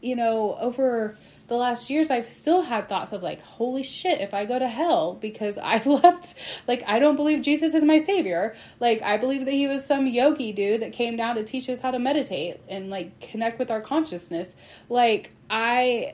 you 0.01 0.15
know, 0.15 0.57
over 0.59 1.17
the 1.49 1.57
last 1.57 1.89
years, 1.89 2.09
I've 2.09 2.27
still 2.27 2.61
had 2.61 2.87
thoughts 2.87 3.11
of 3.11 3.21
like, 3.21 3.41
holy 3.41 3.83
shit, 3.83 4.21
if 4.21 4.33
I 4.33 4.45
go 4.45 4.57
to 4.57 4.67
hell 4.67 5.15
because 5.15 5.57
I 5.61 5.83
left, 5.83 6.35
like, 6.67 6.83
I 6.87 6.99
don't 6.99 7.15
believe 7.15 7.41
Jesus 7.41 7.73
is 7.73 7.83
my 7.83 7.97
savior. 7.97 8.55
Like, 8.79 9.01
I 9.01 9.17
believe 9.17 9.45
that 9.45 9.51
he 9.51 9.67
was 9.67 9.85
some 9.85 10.07
yogi 10.07 10.53
dude 10.53 10.81
that 10.81 10.93
came 10.93 11.17
down 11.17 11.35
to 11.35 11.43
teach 11.43 11.67
us 11.69 11.81
how 11.81 11.91
to 11.91 11.99
meditate 11.99 12.61
and 12.69 12.89
like 12.89 13.19
connect 13.19 13.59
with 13.59 13.71
our 13.71 13.81
consciousness. 13.81 14.55
Like, 14.87 15.33
I, 15.49 16.13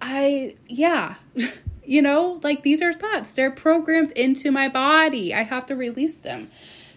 I, 0.00 0.56
yeah. 0.68 1.16
You 1.84 2.02
know, 2.02 2.40
like 2.42 2.62
these 2.62 2.82
are 2.82 2.92
thoughts. 2.92 3.34
They're 3.34 3.50
programmed 3.50 4.12
into 4.12 4.50
my 4.50 4.68
body. 4.68 5.34
I 5.34 5.42
have 5.42 5.66
to 5.66 5.76
release 5.76 6.20
them. 6.20 6.50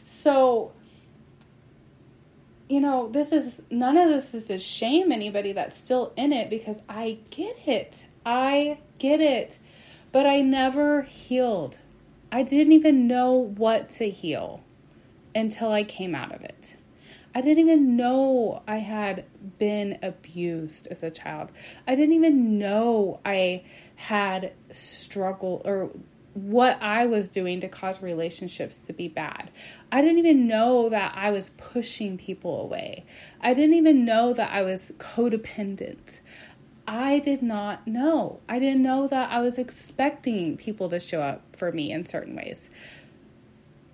So, 0.03 0.73
you 2.69 2.79
know, 2.79 3.09
this 3.09 3.31
is 3.31 3.61
none 3.69 3.97
of 3.97 4.09
this 4.09 4.33
is 4.33 4.45
to 4.45 4.57
shame 4.57 5.11
anybody 5.11 5.53
that's 5.53 5.77
still 5.77 6.13
in 6.15 6.33
it 6.33 6.49
because 6.49 6.81
I 6.89 7.19
get 7.29 7.67
it. 7.67 8.05
I 8.25 8.79
get 8.97 9.19
it. 9.19 9.57
But 10.11 10.25
I 10.25 10.41
never 10.41 11.03
healed. 11.03 11.79
I 12.31 12.43
didn't 12.43 12.73
even 12.73 13.07
know 13.07 13.33
what 13.33 13.89
to 13.89 14.09
heal 14.09 14.63
until 15.35 15.71
I 15.71 15.83
came 15.83 16.15
out 16.15 16.33
of 16.33 16.41
it. 16.41 16.75
I 17.35 17.41
didn't 17.41 17.59
even 17.59 17.95
know 17.95 18.61
I 18.67 18.77
had 18.77 19.25
been 19.57 19.97
abused 20.03 20.87
as 20.87 21.01
a 21.01 21.09
child. 21.09 21.49
I 21.87 21.95
didn't 21.95 22.13
even 22.13 22.59
know 22.59 23.19
I 23.25 23.63
had 24.07 24.51
struggled 24.69 25.61
or 25.63 25.89
what 26.33 26.77
I 26.81 27.05
was 27.05 27.29
doing 27.29 27.61
to 27.61 27.69
cause 27.69 28.01
relationships 28.01 28.83
to 28.83 28.91
be 28.91 29.07
bad. 29.07 29.49
I 29.93 30.01
didn't 30.01 30.17
even 30.17 30.45
know 30.45 30.89
that 30.89 31.13
I 31.15 31.31
was 31.31 31.51
pushing 31.51 32.17
people 32.17 32.59
away. 32.59 33.05
I 33.39 33.53
didn't 33.53 33.77
even 33.77 34.03
know 34.03 34.33
that 34.33 34.51
I 34.51 34.61
was 34.61 34.91
codependent. 34.97 36.19
I 36.85 37.19
did 37.19 37.41
not 37.41 37.87
know. 37.87 38.41
I 38.49 38.59
didn't 38.59 38.83
know 38.83 39.07
that 39.07 39.31
I 39.31 39.39
was 39.39 39.57
expecting 39.57 40.57
people 40.57 40.89
to 40.89 40.99
show 40.99 41.21
up 41.21 41.55
for 41.55 41.71
me 41.71 41.93
in 41.93 42.03
certain 42.03 42.35
ways 42.35 42.69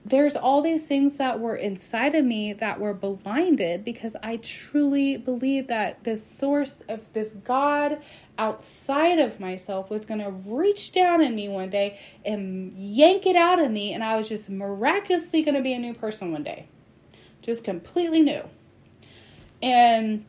there's 0.09 0.35
all 0.35 0.61
these 0.61 0.83
things 0.83 1.17
that 1.17 1.39
were 1.39 1.55
inside 1.55 2.15
of 2.15 2.25
me 2.25 2.53
that 2.53 2.79
were 2.79 2.93
blinded 2.93 3.85
because 3.85 4.15
I 4.23 4.37
truly 4.37 5.17
believe 5.17 5.67
that 5.67 6.03
this 6.03 6.25
source 6.25 6.75
of 6.89 7.01
this 7.13 7.29
God 7.43 8.01
outside 8.37 9.19
of 9.19 9.39
myself 9.39 9.89
was 9.89 10.05
going 10.05 10.21
to 10.21 10.31
reach 10.31 10.93
down 10.93 11.21
in 11.21 11.35
me 11.35 11.47
one 11.47 11.69
day 11.69 11.99
and 12.25 12.75
yank 12.75 13.27
it 13.27 13.35
out 13.35 13.59
of 13.59 13.69
me, 13.69 13.93
and 13.93 14.03
I 14.03 14.17
was 14.17 14.29
just 14.29 14.49
miraculously 14.49 15.43
going 15.43 15.55
to 15.55 15.61
be 15.61 15.73
a 15.73 15.79
new 15.79 15.93
person 15.93 16.31
one 16.31 16.43
day. 16.43 16.65
Just 17.41 17.63
completely 17.63 18.21
new. 18.21 18.43
And 19.61 20.25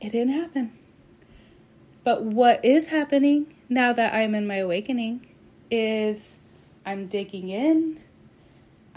it 0.00 0.10
didn't 0.10 0.34
happen. 0.34 0.72
But 2.02 2.22
what 2.22 2.64
is 2.64 2.88
happening 2.88 3.54
now 3.68 3.92
that 3.92 4.14
I'm 4.14 4.34
in 4.34 4.46
my 4.46 4.56
awakening 4.56 5.26
is 5.70 6.38
I'm 6.86 7.08
digging 7.08 7.50
in, 7.50 8.00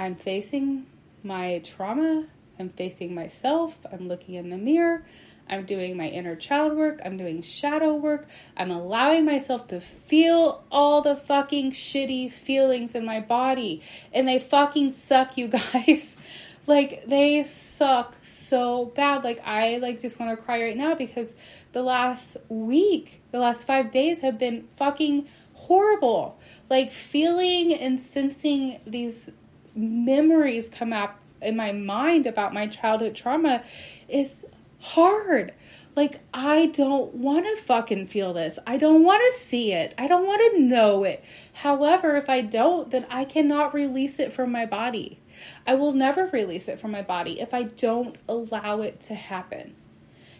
I'm 0.02 0.16
facing 0.16 0.88
my 1.22 1.62
trauma, 1.64 2.26
I'm 2.58 2.70
facing 2.70 3.14
myself, 3.14 3.78
I'm 3.92 4.08
looking 4.08 4.34
in 4.34 4.50
the 4.50 4.58
mirror, 4.58 5.06
I'm 5.48 5.64
doing 5.64 5.96
my 5.96 6.08
inner 6.08 6.36
child 6.36 6.76
work, 6.76 7.02
I'm 7.06 7.18
doing 7.18 7.44
shadow 7.44 7.94
work, 7.94 8.26
I'm 8.58 8.72
allowing 8.72 9.26
myself 9.26 9.68
to 9.68 9.80
feel 9.80 10.64
all 10.72 11.04
the 11.04 11.16
fucking 11.16 11.74
shitty 11.74 12.32
feelings 12.32 12.96
in 12.96 13.06
my 13.06 13.20
body. 13.20 13.84
And 14.12 14.28
they 14.28 14.40
fucking 14.40 14.90
suck, 14.90 15.38
you 15.38 15.48
guys. 15.74 16.18
like 16.66 17.06
they 17.06 17.44
suck 17.44 18.16
so 18.24 18.86
bad. 18.96 19.24
Like 19.24 19.40
I 19.46 19.78
like 19.78 20.02
just 20.02 20.20
want 20.20 20.36
to 20.36 20.44
cry 20.44 20.64
right 20.64 20.78
now 20.78 20.96
because 20.96 21.36
the 21.74 21.84
last 21.84 22.38
week, 22.50 23.22
the 23.30 23.38
last 23.38 23.68
5 23.68 23.92
days 23.92 24.22
have 24.22 24.40
been 24.40 24.68
fucking 24.78 25.28
horrible. 25.54 26.40
Like 26.72 26.92
feeling 26.92 27.72
and 27.72 28.00
sensing 28.00 28.80
these 28.88 29.30
memories 29.76 30.70
come 30.70 30.94
up 30.94 31.20
in 31.42 31.56
my 31.56 31.72
mind 31.72 32.28
about 32.28 32.54
my 32.54 32.68
childhood 32.68 33.16
trauma 33.16 33.64
is 34.08 34.46
hard. 34.80 35.54
Like, 35.96 36.22
I 36.34 36.68
don't 36.68 37.16
want 37.16 37.46
to 37.46 37.62
fucking 37.62 38.08
feel 38.08 38.34
this. 38.34 38.58
I 38.66 38.78
don't 38.78 39.04
want 39.04 39.22
to 39.34 39.40
see 39.40 39.74
it. 39.74 39.94
I 39.98 40.08
don't 40.08 40.26
want 40.26 40.54
to 40.54 40.62
know 40.62 41.04
it. 41.04 41.24
However, 41.54 42.16
if 42.16 42.30
I 42.30 42.42
don't, 42.42 42.90
then 42.90 43.06
I 43.10 43.26
cannot 43.26 43.74
release 43.74 44.18
it 44.18 44.32
from 44.32 44.52
my 44.52 44.66
body. 44.66 45.20
I 45.68 45.76
will 45.76 45.92
never 45.92 46.28
release 46.28 46.70
it 46.70 46.80
from 46.80 46.92
my 46.92 47.02
body 47.02 47.42
if 47.42 47.54
I 47.54 47.64
don't 47.64 48.16
allow 48.30 48.82
it 48.82 49.02
to 49.02 49.16
happen. 49.16 49.76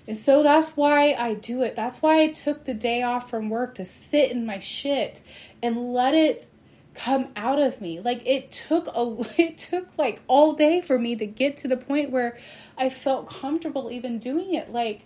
And 0.08 0.18
so 0.18 0.42
that's 0.42 0.70
why 0.70 1.14
I 1.14 1.36
do 1.36 1.62
it. 1.64 1.76
That's 1.76 2.02
why 2.02 2.22
I 2.22 2.28
took 2.28 2.66
the 2.66 2.74
day 2.74 3.04
off 3.04 3.30
from 3.30 3.50
work 3.50 3.76
to 3.76 3.86
sit 3.86 4.32
in 4.32 4.46
my 4.46 4.60
shit 4.60 5.22
and 5.62 5.94
let 5.94 6.14
it 6.14 6.48
come 6.94 7.30
out 7.36 7.60
of 7.60 7.82
me. 7.82 8.00
Like 8.00 8.26
it 8.26 8.52
took 8.52 8.88
a 8.88 9.16
it 9.42 9.58
took 9.58 9.98
like 9.98 10.22
all 10.28 10.54
day 10.54 10.82
for 10.82 10.98
me 11.00 11.16
to 11.16 11.26
get 11.26 11.58
to 11.58 11.68
the 11.68 11.78
point 11.78 12.12
where 12.12 12.38
I 12.78 12.90
felt 12.90 13.30
comfortable 13.30 13.92
even 13.92 14.20
doing 14.20 14.54
it. 14.54 14.72
Like 14.72 15.06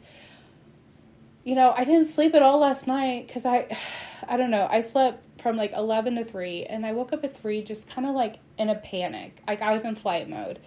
you 1.44 1.54
know, 1.54 1.74
I 1.78 1.84
didn't 1.84 2.06
sleep 2.06 2.34
at 2.34 2.42
all 2.42 2.60
last 2.60 2.88
night 2.88 3.28
cuz 3.32 3.46
I 3.46 3.78
I 4.28 4.38
don't 4.38 4.52
know. 4.52 4.68
I 4.70 4.80
slept 4.80 5.24
from 5.40 5.58
like 5.58 5.74
11 5.74 6.16
to 6.16 6.26
3 6.26 6.66
and 6.66 6.86
I 6.86 6.94
woke 6.94 7.14
up 7.14 7.24
at 7.24 7.36
3 7.36 7.62
just 7.62 7.88
kind 7.88 8.08
of 8.08 8.16
like 8.16 8.40
in 8.58 8.70
a 8.70 8.76
panic. 8.76 9.42
Like 9.48 9.62
I 9.62 9.72
was 9.74 9.84
in 9.84 9.96
flight 9.96 10.28
mode. 10.30 10.60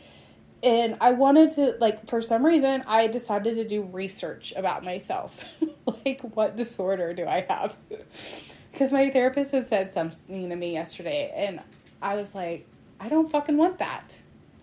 And 0.61 0.96
I 1.00 1.12
wanted 1.12 1.52
to 1.52 1.76
like 1.81 2.09
for 2.09 2.20
some 2.20 2.44
reason 2.44 2.83
I 2.87 3.07
decided 3.09 3.57
to 3.57 3.64
do 3.66 3.83
research 3.83 4.52
about 4.57 4.85
myself. 4.85 5.44
like 6.04 6.20
what 6.20 6.57
disorder 6.57 7.12
do 7.14 7.26
I 7.26 7.44
have? 7.48 7.76
because 8.79 8.93
my 8.93 9.11
therapist 9.11 9.51
had 9.51 9.67
said 9.67 9.91
something 9.91 10.49
to 10.49 10.55
me 10.55 10.73
yesterday, 10.73 11.33
and 11.35 11.61
I 12.01 12.14
was 12.14 12.33
like, 12.33 12.64
I 13.01 13.09
don't 13.09 13.29
fucking 13.29 13.57
want 13.57 13.81
that. 13.81 14.14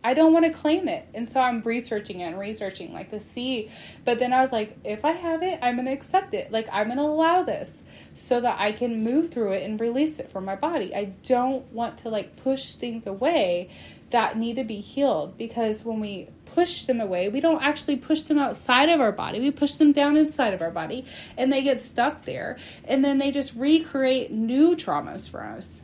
I 0.06 0.14
don't 0.14 0.32
want 0.32 0.46
to 0.46 0.52
claim 0.54 0.88
it. 0.88 1.06
And 1.14 1.28
so 1.28 1.42
I'm 1.42 1.62
researching 1.64 2.22
it 2.22 2.28
and 2.28 2.40
researching, 2.40 2.94
like 2.94 3.10
to 3.10 3.20
see. 3.20 3.70
But 4.06 4.20
then 4.20 4.32
I 4.32 4.40
was 4.40 4.54
like, 4.54 4.78
if 4.86 5.04
I 5.04 5.12
have 5.12 5.44
it, 5.44 5.60
I'm 5.62 5.76
going 5.76 5.88
to 5.88 5.92
accept 5.92 6.34
it. 6.34 6.50
Like, 6.50 6.70
I'm 6.72 6.86
going 6.86 6.98
to 6.98 7.04
allow 7.04 7.44
this 7.44 7.84
so 8.14 8.40
that 8.40 8.58
I 8.58 8.72
can 8.72 9.04
move 9.04 9.32
through 9.32 9.52
it 9.52 9.64
and 9.64 9.82
release 9.82 10.18
it 10.20 10.32
from 10.32 10.46
my 10.46 10.56
body. 10.56 10.96
I 10.96 11.12
don't 11.28 11.70
want 11.74 11.98
to 12.00 12.10
like 12.10 12.38
push 12.38 12.76
things 12.76 13.06
away 13.06 13.70
that 14.12 14.38
need 14.38 14.56
to 14.56 14.64
be 14.64 14.80
healed 14.80 15.38
because 15.38 15.84
when 15.84 16.00
we 16.00 16.30
push 16.56 16.86
them 16.86 17.02
away. 17.02 17.28
We 17.28 17.42
don't 17.42 17.62
actually 17.62 17.98
push 17.98 18.22
them 18.22 18.40
outside 18.40 18.90
of 18.90 19.02
our 19.02 19.12
body. 19.12 19.42
We 19.42 19.52
push 19.52 19.74
them 19.74 19.92
down 19.92 20.16
inside 20.16 20.54
of 20.54 20.62
our 20.62 20.72
body 20.72 21.06
and 21.38 21.52
they 21.52 21.62
get 21.62 21.80
stuck 21.80 22.24
there. 22.24 22.58
And 22.86 23.04
then 23.04 23.18
they 23.18 23.32
just 23.32 23.54
recreate 23.56 24.32
new 24.32 24.76
traumas 24.76 25.30
for 25.30 25.44
us. 25.44 25.84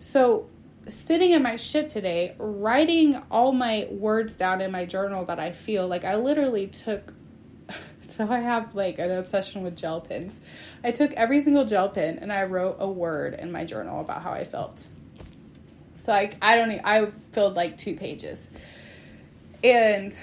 So, 0.00 0.48
sitting 0.88 1.30
in 1.30 1.42
my 1.42 1.56
shit 1.56 1.88
today, 1.88 2.34
writing 2.38 3.22
all 3.30 3.52
my 3.52 3.86
words 3.90 4.36
down 4.36 4.60
in 4.60 4.72
my 4.72 4.84
journal 4.84 5.24
that 5.26 5.38
I 5.38 5.52
feel 5.52 5.86
like 5.86 6.04
I 6.04 6.16
literally 6.16 6.66
took. 6.66 7.14
So, 8.10 8.28
I 8.28 8.40
have 8.40 8.74
like 8.74 8.98
an 8.98 9.12
obsession 9.12 9.62
with 9.62 9.76
gel 9.76 10.00
pens. 10.00 10.40
I 10.82 10.90
took 10.90 11.12
every 11.12 11.40
single 11.40 11.64
gel 11.64 11.88
pen 11.88 12.18
and 12.20 12.32
I 12.32 12.42
wrote 12.42 12.78
a 12.80 12.90
word 12.90 13.34
in 13.34 13.52
my 13.52 13.64
journal 13.64 14.00
about 14.00 14.22
how 14.22 14.32
I 14.32 14.42
felt. 14.42 14.84
So 16.00 16.14
I 16.14 16.30
I 16.40 16.56
don't 16.56 16.80
I 16.84 17.06
filled 17.06 17.56
like 17.56 17.76
two 17.76 17.94
pages. 17.94 18.48
And 19.62 20.16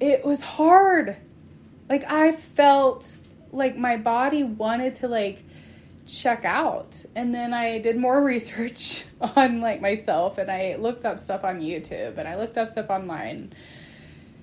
it 0.00 0.24
was 0.24 0.40
hard. 0.42 1.16
Like 1.88 2.04
I 2.10 2.32
felt 2.32 3.14
like 3.52 3.76
my 3.76 3.96
body 3.96 4.42
wanted 4.42 4.96
to 4.96 5.08
like 5.08 5.42
check 6.06 6.44
out. 6.44 7.04
And 7.14 7.34
then 7.34 7.54
I 7.54 7.78
did 7.78 7.96
more 7.96 8.22
research 8.24 9.04
on 9.20 9.60
like 9.60 9.80
myself 9.80 10.38
and 10.38 10.50
I 10.50 10.76
looked 10.76 11.04
up 11.04 11.18
stuff 11.18 11.44
on 11.44 11.60
YouTube 11.60 12.18
and 12.18 12.28
I 12.28 12.36
looked 12.36 12.58
up 12.58 12.70
stuff 12.70 12.90
online. 12.90 13.52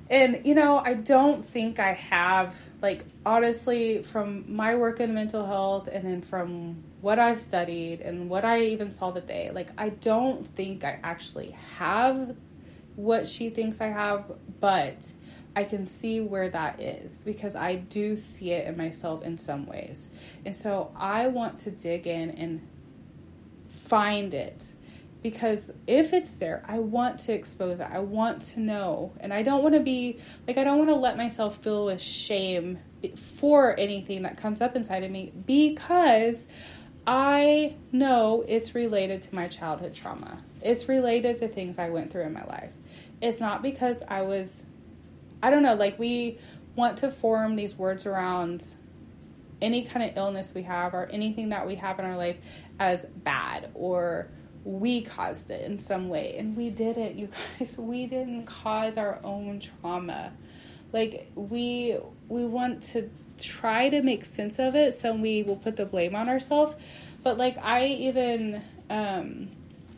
And 0.09 0.41
you 0.43 0.55
know, 0.55 0.77
I 0.83 0.93
don't 0.93 1.43
think 1.43 1.79
I 1.79 1.93
have 1.93 2.61
like 2.81 3.05
honestly 3.25 4.03
from 4.03 4.53
my 4.53 4.75
work 4.75 4.99
in 4.99 5.13
mental 5.13 5.45
health 5.45 5.87
and 5.91 6.03
then 6.03 6.21
from 6.21 6.83
what 6.99 7.17
I've 7.17 7.39
studied 7.39 8.01
and 8.01 8.29
what 8.29 8.43
I 8.43 8.61
even 8.63 8.91
saw 8.91 9.11
today, 9.11 9.51
like 9.53 9.69
I 9.77 9.89
don't 9.89 10.45
think 10.45 10.83
I 10.83 10.99
actually 11.01 11.55
have 11.77 12.35
what 12.95 13.27
she 13.27 13.49
thinks 13.49 13.81
I 13.81 13.87
have, 13.87 14.31
but 14.59 15.11
I 15.55 15.63
can 15.63 15.85
see 15.85 16.21
where 16.21 16.49
that 16.49 16.81
is 16.81 17.19
because 17.19 17.55
I 17.55 17.75
do 17.75 18.15
see 18.15 18.51
it 18.51 18.67
in 18.67 18.77
myself 18.77 19.23
in 19.23 19.37
some 19.37 19.65
ways. 19.65 20.09
And 20.45 20.55
so 20.55 20.91
I 20.95 21.27
want 21.27 21.57
to 21.59 21.71
dig 21.71 22.07
in 22.07 22.31
and 22.31 22.67
find 23.67 24.33
it 24.33 24.71
because 25.21 25.71
if 25.85 26.13
it's 26.13 26.37
there, 26.39 26.63
I 26.67 26.79
want 26.79 27.19
to 27.21 27.33
expose 27.33 27.79
it. 27.79 27.87
I 27.91 27.99
want 27.99 28.41
to 28.53 28.59
know. 28.59 29.13
And 29.19 29.33
I 29.33 29.43
don't 29.43 29.61
want 29.61 29.75
to 29.75 29.81
be 29.81 30.19
like, 30.47 30.57
I 30.57 30.63
don't 30.63 30.77
want 30.77 30.89
to 30.89 30.95
let 30.95 31.15
myself 31.15 31.57
feel 31.57 31.85
with 31.85 32.01
shame 32.01 32.79
for 33.15 33.79
anything 33.79 34.23
that 34.23 34.37
comes 34.37 34.61
up 34.61 34.75
inside 34.75 35.03
of 35.03 35.11
me 35.11 35.31
because 35.45 36.47
I 37.05 37.75
know 37.91 38.43
it's 38.47 38.73
related 38.73 39.21
to 39.23 39.35
my 39.35 39.47
childhood 39.47 39.93
trauma. 39.93 40.37
It's 40.61 40.87
related 40.87 41.37
to 41.39 41.47
things 41.47 41.77
I 41.77 41.89
went 41.89 42.11
through 42.11 42.23
in 42.23 42.33
my 42.33 42.45
life. 42.45 42.73
It's 43.21 43.39
not 43.39 43.61
because 43.61 44.03
I 44.07 44.21
was, 44.23 44.63
I 45.43 45.49
don't 45.49 45.63
know, 45.63 45.75
like 45.75 45.99
we 45.99 46.39
want 46.75 46.97
to 46.97 47.11
form 47.11 47.55
these 47.55 47.75
words 47.75 48.05
around 48.05 48.65
any 49.61 49.83
kind 49.83 50.09
of 50.09 50.17
illness 50.17 50.53
we 50.55 50.63
have 50.63 50.93
or 50.93 51.05
anything 51.07 51.49
that 51.49 51.67
we 51.67 51.75
have 51.75 51.99
in 51.99 52.05
our 52.05 52.17
life 52.17 52.37
as 52.79 53.05
bad 53.05 53.69
or 53.75 54.27
we 54.63 55.01
caused 55.01 55.51
it 55.51 55.65
in 55.65 55.79
some 55.79 56.09
way. 56.09 56.35
And 56.37 56.55
we 56.55 56.69
didn't, 56.69 57.17
you 57.17 57.29
guys. 57.59 57.77
We 57.77 58.05
didn't 58.05 58.45
cause 58.45 58.97
our 58.97 59.19
own 59.23 59.59
trauma. 59.59 60.33
Like 60.93 61.31
we 61.35 61.97
we 62.27 62.45
want 62.45 62.83
to 62.83 63.09
try 63.39 63.89
to 63.89 64.01
make 64.01 64.23
sense 64.23 64.59
of 64.59 64.75
it 64.75 64.93
so 64.93 65.15
we 65.15 65.41
will 65.41 65.55
put 65.55 65.75
the 65.75 65.85
blame 65.85 66.15
on 66.15 66.29
ourselves. 66.29 66.75
But 67.23 67.37
like 67.37 67.57
I 67.57 67.87
even 67.87 68.61
um 68.89 69.49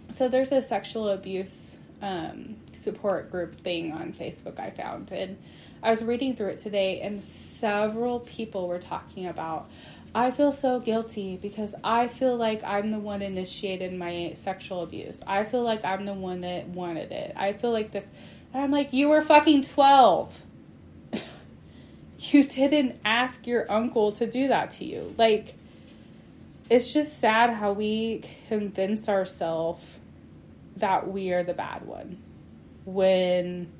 so 0.10 0.30
there's 0.30 0.52
a 0.52 0.62
sexual 0.62 1.10
abuse 1.10 1.78
um, 2.04 2.58
support 2.76 3.32
group 3.32 3.60
thing 3.62 3.94
on 3.94 4.14
Facebook 4.14 4.60
I 4.60 4.70
found, 4.70 5.12
and 5.12 5.38
I 5.82 5.90
was 5.90 6.04
reading 6.04 6.36
through 6.36 6.50
it 6.50 6.60
today, 6.60 7.00
and 7.02 7.24
several 7.24 8.20
people 8.20 8.68
were 8.68 8.78
talking 8.78 9.26
about. 9.26 9.70
I 10.16 10.30
feel 10.30 10.52
so 10.52 10.80
guilty 10.80 11.38
because 11.42 11.74
I 11.84 12.06
feel 12.08 12.36
like 12.36 12.64
I'm 12.64 12.90
the 12.90 13.00
one 13.00 13.24
initiated 13.24 13.94
my 13.94 14.34
sexual 14.36 14.84
abuse. 14.84 15.24
I 15.26 15.44
feel 15.44 15.64
like 15.64 15.84
I'm 15.84 16.06
the 16.06 16.14
one 16.14 16.42
that 16.42 16.68
wanted 16.68 17.12
it. 17.12 17.34
I 17.36 17.54
feel 17.54 17.72
like 17.72 17.92
this. 17.92 18.08
And 18.54 18.62
I'm 18.64 18.70
like, 18.70 18.94
you 18.94 19.10
were 19.10 19.24
fucking 19.24 19.64
12. 19.64 20.44
you 22.20 22.44
didn't 22.44 23.00
ask 23.04 23.48
your 23.48 23.72
uncle 23.72 24.12
to 24.12 24.28
do 24.28 24.50
that 24.50 24.70
to 24.72 24.86
you. 24.86 25.16
Like, 25.18 25.56
it's 26.70 26.94
just 26.94 27.20
sad 27.20 27.50
how 27.50 27.72
we 27.72 28.22
convince 28.48 29.10
ourselves 29.10 29.98
that 30.78 31.08
we 31.08 31.32
are 31.32 31.44
the 31.44 31.54
bad 31.54 31.86
one 31.86 32.22
when 32.86 33.72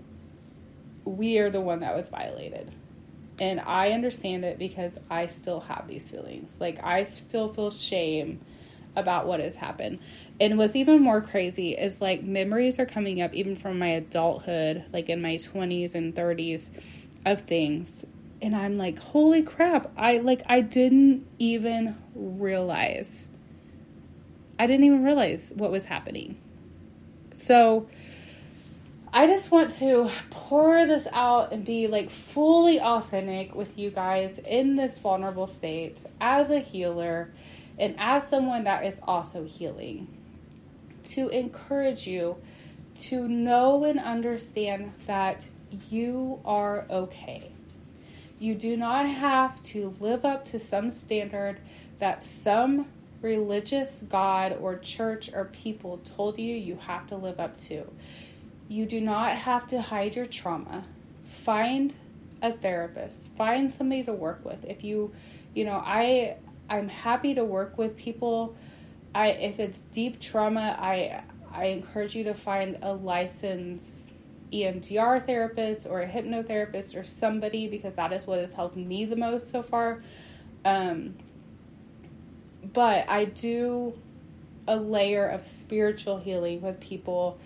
we 1.06 1.38
are 1.40 1.50
the 1.50 1.62
one 1.62 1.82
that 1.82 1.96
was 1.96 2.08
violated. 2.08 2.72
And 3.40 3.60
I 3.60 3.92
understand 3.92 4.46
it 4.46 4.60
because 4.60 4.98
I 5.10 5.26
still 5.26 5.62
have 5.62 5.88
these 5.88 6.10
feelings. 6.10 6.58
Like, 6.62 6.84
I 6.84 7.06
still 7.06 7.52
feel 7.52 7.72
shame 7.72 8.40
about 8.96 9.26
what 9.26 9.40
has 9.40 9.56
happened. 9.56 10.00
And 10.40 10.58
what's 10.58 10.76
even 10.76 11.02
more 11.02 11.22
crazy 11.22 11.72
is 11.72 12.02
like 12.02 12.24
memories 12.24 12.80
are 12.80 12.86
coming 12.86 13.22
up 13.22 13.34
even 13.34 13.56
from 13.56 13.80
my 13.80 13.88
adulthood, 13.88 14.86
like 14.94 15.10
in 15.10 15.22
my 15.22 15.36
20s 15.36 15.96
and 15.96 16.16
30s 16.16 16.70
of 17.26 17.42
things. 17.42 18.06
And 18.42 18.56
I'm 18.56 18.78
like, 18.78 19.00
holy 19.00 19.42
crap, 19.42 19.92
I 19.98 20.18
like 20.18 20.44
I 20.48 20.62
didn't 20.62 21.26
even 21.40 21.98
realize. 22.14 23.30
I 24.60 24.68
didn't 24.68 24.86
even 24.86 25.04
realize 25.04 25.54
what 25.56 25.72
was 25.72 25.86
happening. 25.86 26.38
So 27.34 27.88
I 29.12 29.28
just 29.28 29.52
want 29.52 29.72
to 29.76 30.10
pour 30.30 30.86
this 30.86 31.08
out 31.12 31.52
and 31.52 31.66
be 31.66 31.88
like 31.88 32.10
fully 32.10 32.80
authentic 32.80 33.54
with 33.54 33.78
you 33.78 33.90
guys 33.92 34.40
in 34.40 34.76
this 34.76 34.98
vulnerable 34.98 35.48
state 35.48 36.04
as 36.22 36.50
a 36.50 36.60
healer 36.60 37.32
and 37.78 37.96
as 37.98 38.28
someone 38.28 38.64
that 38.64 38.86
is 38.86 39.00
also 39.04 39.44
healing 39.44 40.08
to 41.04 41.30
encourage 41.30 42.08
you 42.08 42.38
to 42.96 43.28
know 43.28 43.84
and 43.84 44.00
understand 44.00 44.94
that 45.08 45.48
you 45.90 46.40
are 46.46 46.86
okay. 46.90 47.52
You 48.40 48.56
do 48.56 48.78
not 48.78 49.08
have 49.08 49.62
to 49.64 49.96
live 50.00 50.26
up 50.26 50.46
to 50.46 50.60
some 50.60 50.92
standard 50.92 51.60
that 52.00 52.22
some 52.22 52.88
religious 53.24 54.04
God 54.08 54.58
or 54.60 54.78
church 54.78 55.32
or 55.34 55.46
people 55.46 56.00
told 56.16 56.38
you 56.38 56.54
you 56.56 56.76
have 56.76 57.08
to 57.08 57.16
live 57.16 57.40
up 57.40 57.58
to. 57.62 57.92
You 58.68 58.86
do 58.86 59.02
not 59.02 59.38
have 59.38 59.66
to 59.68 59.82
hide 59.82 60.16
your 60.16 60.26
trauma. 60.26 60.84
Find 61.24 61.96
a 62.42 62.52
therapist. 62.52 63.30
Find 63.38 63.72
somebody 63.72 64.04
to 64.04 64.14
work 64.14 64.46
with. 64.46 64.64
If 64.66 64.84
you, 64.84 65.14
you 65.56 65.66
know, 65.66 65.82
I 65.84 66.36
I'm 66.70 66.90
happy 66.90 67.34
to 67.36 67.46
work 67.46 67.78
with 67.78 67.98
people. 67.98 68.56
I 69.16 69.30
if 69.30 69.60
it's 69.60 69.82
deep 69.82 70.20
trauma, 70.20 70.78
I 70.80 71.24
I 71.52 71.66
encourage 71.68 72.16
you 72.16 72.26
to 72.26 72.34
find 72.34 72.78
a 72.82 72.94
licensed 72.94 74.14
EMDR 74.52 75.26
therapist 75.26 75.88
or 75.88 76.02
a 76.02 76.08
hypnotherapist 76.08 76.96
or 76.96 77.04
somebody 77.04 77.68
because 77.68 77.96
that 77.96 78.12
is 78.12 78.28
what 78.28 78.40
has 78.40 78.54
helped 78.54 78.76
me 78.76 79.06
the 79.06 79.16
most 79.16 79.50
so 79.50 79.64
far. 79.64 80.04
Um, 80.66 81.16
but 82.72 83.10
I 83.10 83.26
do 83.26 84.00
a 84.68 84.78
layer 84.78 85.28
of 85.28 85.44
spiritual 85.44 86.18
healing 86.18 86.62
with 86.62 86.80
people 86.80 87.38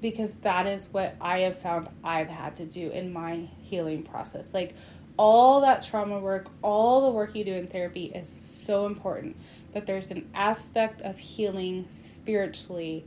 because 0.00 0.36
that 0.36 0.66
is 0.66 0.88
what 0.92 1.16
I 1.20 1.40
have 1.40 1.58
found 1.58 1.88
I've 2.02 2.28
had 2.28 2.56
to 2.56 2.64
do 2.64 2.90
in 2.90 3.12
my 3.12 3.48
healing 3.62 4.02
process. 4.02 4.52
Like 4.52 4.74
all 5.16 5.60
that 5.60 5.82
trauma 5.82 6.18
work, 6.18 6.50
all 6.62 7.02
the 7.02 7.10
work 7.10 7.34
you 7.34 7.44
do 7.44 7.54
in 7.54 7.66
therapy 7.66 8.06
is 8.06 8.28
so 8.28 8.86
important, 8.86 9.36
but 9.72 9.86
there's 9.86 10.10
an 10.10 10.28
aspect 10.34 11.00
of 11.02 11.18
healing 11.18 11.86
spiritually 11.88 13.04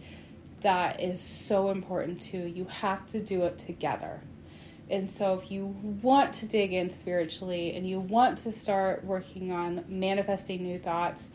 that 0.62 1.02
is 1.02 1.20
so 1.20 1.70
important 1.70 2.22
too. 2.22 2.48
You 2.48 2.66
have 2.66 3.06
to 3.08 3.20
do 3.20 3.44
it 3.44 3.58
together. 3.58 4.22
And 4.90 5.10
so, 5.10 5.34
if 5.34 5.50
you 5.50 5.66
want 6.02 6.34
to 6.36 6.46
dig 6.46 6.72
in 6.72 6.92
spiritually 6.92 7.76
and 7.76 7.90
you 7.90 8.00
want 8.00 8.40
to 8.40 8.52
start 8.52 9.04
working 9.04 9.52
on 9.52 9.84
manifesting 9.88 10.62
new 10.62 10.78
thoughts, 10.78 11.30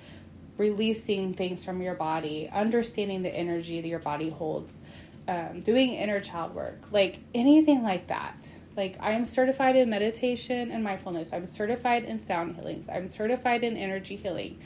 releasing 0.57 1.35
things 1.35 1.65
from 1.65 1.83
your 1.83 1.95
body, 1.95 2.49
understanding 2.53 3.23
the 3.23 3.35
energy 3.35 3.81
that 3.81 3.89
your 3.89 3.99
body 3.99 4.31
holds, 4.31 4.79
um, 5.27 5.61
doing 5.61 5.95
inner 5.95 6.21
child 6.21 6.55
work, 6.55 6.79
like 6.93 7.21
anything 7.35 7.83
like 7.83 8.07
that. 8.07 8.37
Like, 8.77 8.97
I 9.01 9.13
am 9.13 9.27
certified 9.27 9.75
in 9.75 9.91
meditation 9.91 10.71
and 10.71 10.85
mindfulness, 10.85 11.33
I'm 11.33 11.47
certified 11.47 12.05
in 12.05 12.21
sound 12.21 12.55
healings, 12.55 12.89
I'm 12.89 13.09
certified 13.09 13.65
in 13.65 13.77
energy 13.77 14.15
healing. 14.15 14.61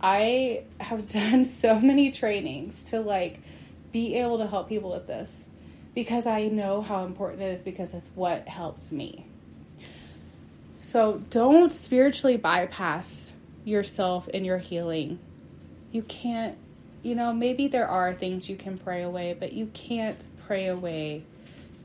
I 0.00 0.64
have 0.80 1.08
done 1.12 1.44
so 1.44 1.78
many 1.78 2.10
trainings 2.10 2.90
to 2.90 3.00
like 3.00 3.40
be 3.92 4.16
able 4.16 4.38
to 4.38 4.46
help 4.46 4.68
people 4.68 4.90
with 4.90 5.06
this 5.06 5.46
because 5.94 6.26
I 6.26 6.48
know 6.48 6.82
how 6.82 7.04
important 7.04 7.42
it 7.42 7.52
is 7.52 7.62
because 7.62 7.94
it's 7.94 8.10
what 8.14 8.48
helped 8.48 8.92
me. 8.92 9.26
So 10.78 11.22
don't 11.30 11.72
spiritually 11.72 12.36
bypass 12.36 13.32
yourself 13.64 14.28
in 14.28 14.44
your 14.44 14.58
healing. 14.58 15.18
You 15.90 16.02
can't, 16.02 16.56
you 17.02 17.14
know, 17.14 17.32
maybe 17.32 17.68
there 17.68 17.88
are 17.88 18.14
things 18.14 18.48
you 18.48 18.56
can 18.56 18.78
pray 18.78 19.02
away, 19.02 19.36
but 19.38 19.52
you 19.52 19.66
can't 19.72 20.22
pray 20.46 20.66
away 20.66 21.24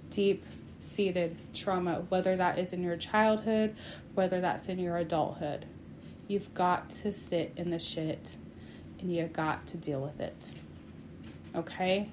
deep 0.10 0.44
seated 0.80 1.36
trauma, 1.54 2.04
whether 2.10 2.36
that 2.36 2.60
is 2.60 2.74
in 2.74 2.84
your 2.84 2.98
childhood, 2.98 3.76
whether 4.14 4.42
that's 4.42 4.68
in 4.68 4.78
your 4.80 4.98
adulthood. 4.98 5.66
You've 6.28 6.54
got 6.54 6.90
to 6.92 7.14
sit 7.14 7.54
in 7.56 7.72
the 7.72 7.80
shit 7.80 8.36
and 9.00 9.14
you've 9.14 9.34
got 9.34 9.66
to 9.68 9.78
deal 9.78 10.02
with 10.02 10.20
it. 10.20 10.50
Okay? 11.56 12.10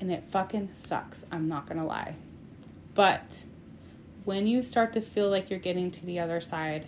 And 0.00 0.10
it 0.10 0.24
fucking 0.30 0.70
sucks. 0.74 1.24
I'm 1.30 1.48
not 1.48 1.66
gonna 1.66 1.86
lie. 1.86 2.16
But 2.94 3.42
when 4.24 4.46
you 4.46 4.62
start 4.62 4.92
to 4.94 5.00
feel 5.00 5.28
like 5.28 5.50
you're 5.50 5.58
getting 5.58 5.90
to 5.92 6.06
the 6.06 6.20
other 6.20 6.40
side, 6.40 6.86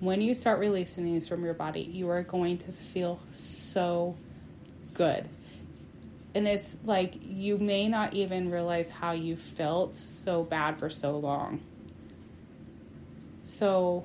when 0.00 0.20
you 0.20 0.34
start 0.34 0.58
releasing 0.58 1.04
these 1.04 1.28
from 1.28 1.44
your 1.44 1.54
body, 1.54 1.82
you 1.82 2.08
are 2.08 2.22
going 2.22 2.58
to 2.58 2.72
feel 2.72 3.20
so 3.34 4.16
good. 4.94 5.28
And 6.34 6.46
it's 6.46 6.78
like 6.84 7.14
you 7.22 7.58
may 7.58 7.88
not 7.88 8.14
even 8.14 8.50
realize 8.50 8.88
how 8.88 9.12
you 9.12 9.36
felt 9.36 9.94
so 9.94 10.44
bad 10.44 10.78
for 10.78 10.88
so 10.88 11.18
long. 11.18 11.60
So 13.44 14.04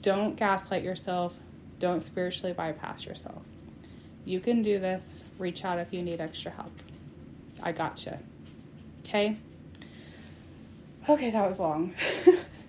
don't 0.00 0.36
gaslight 0.36 0.82
yourself. 0.82 1.36
Don't 1.78 2.02
spiritually 2.02 2.52
bypass 2.52 3.04
yourself. 3.04 3.42
You 4.24 4.40
can 4.40 4.62
do 4.62 4.78
this. 4.78 5.22
Reach 5.38 5.64
out 5.64 5.78
if 5.78 5.92
you 5.92 6.02
need 6.02 6.20
extra 6.20 6.50
help. 6.50 6.72
I 7.62 7.72
gotcha. 7.72 8.18
Okay? 9.04 9.36
Okay, 11.08 11.30
that 11.30 11.48
was 11.48 11.58
long. 11.58 11.94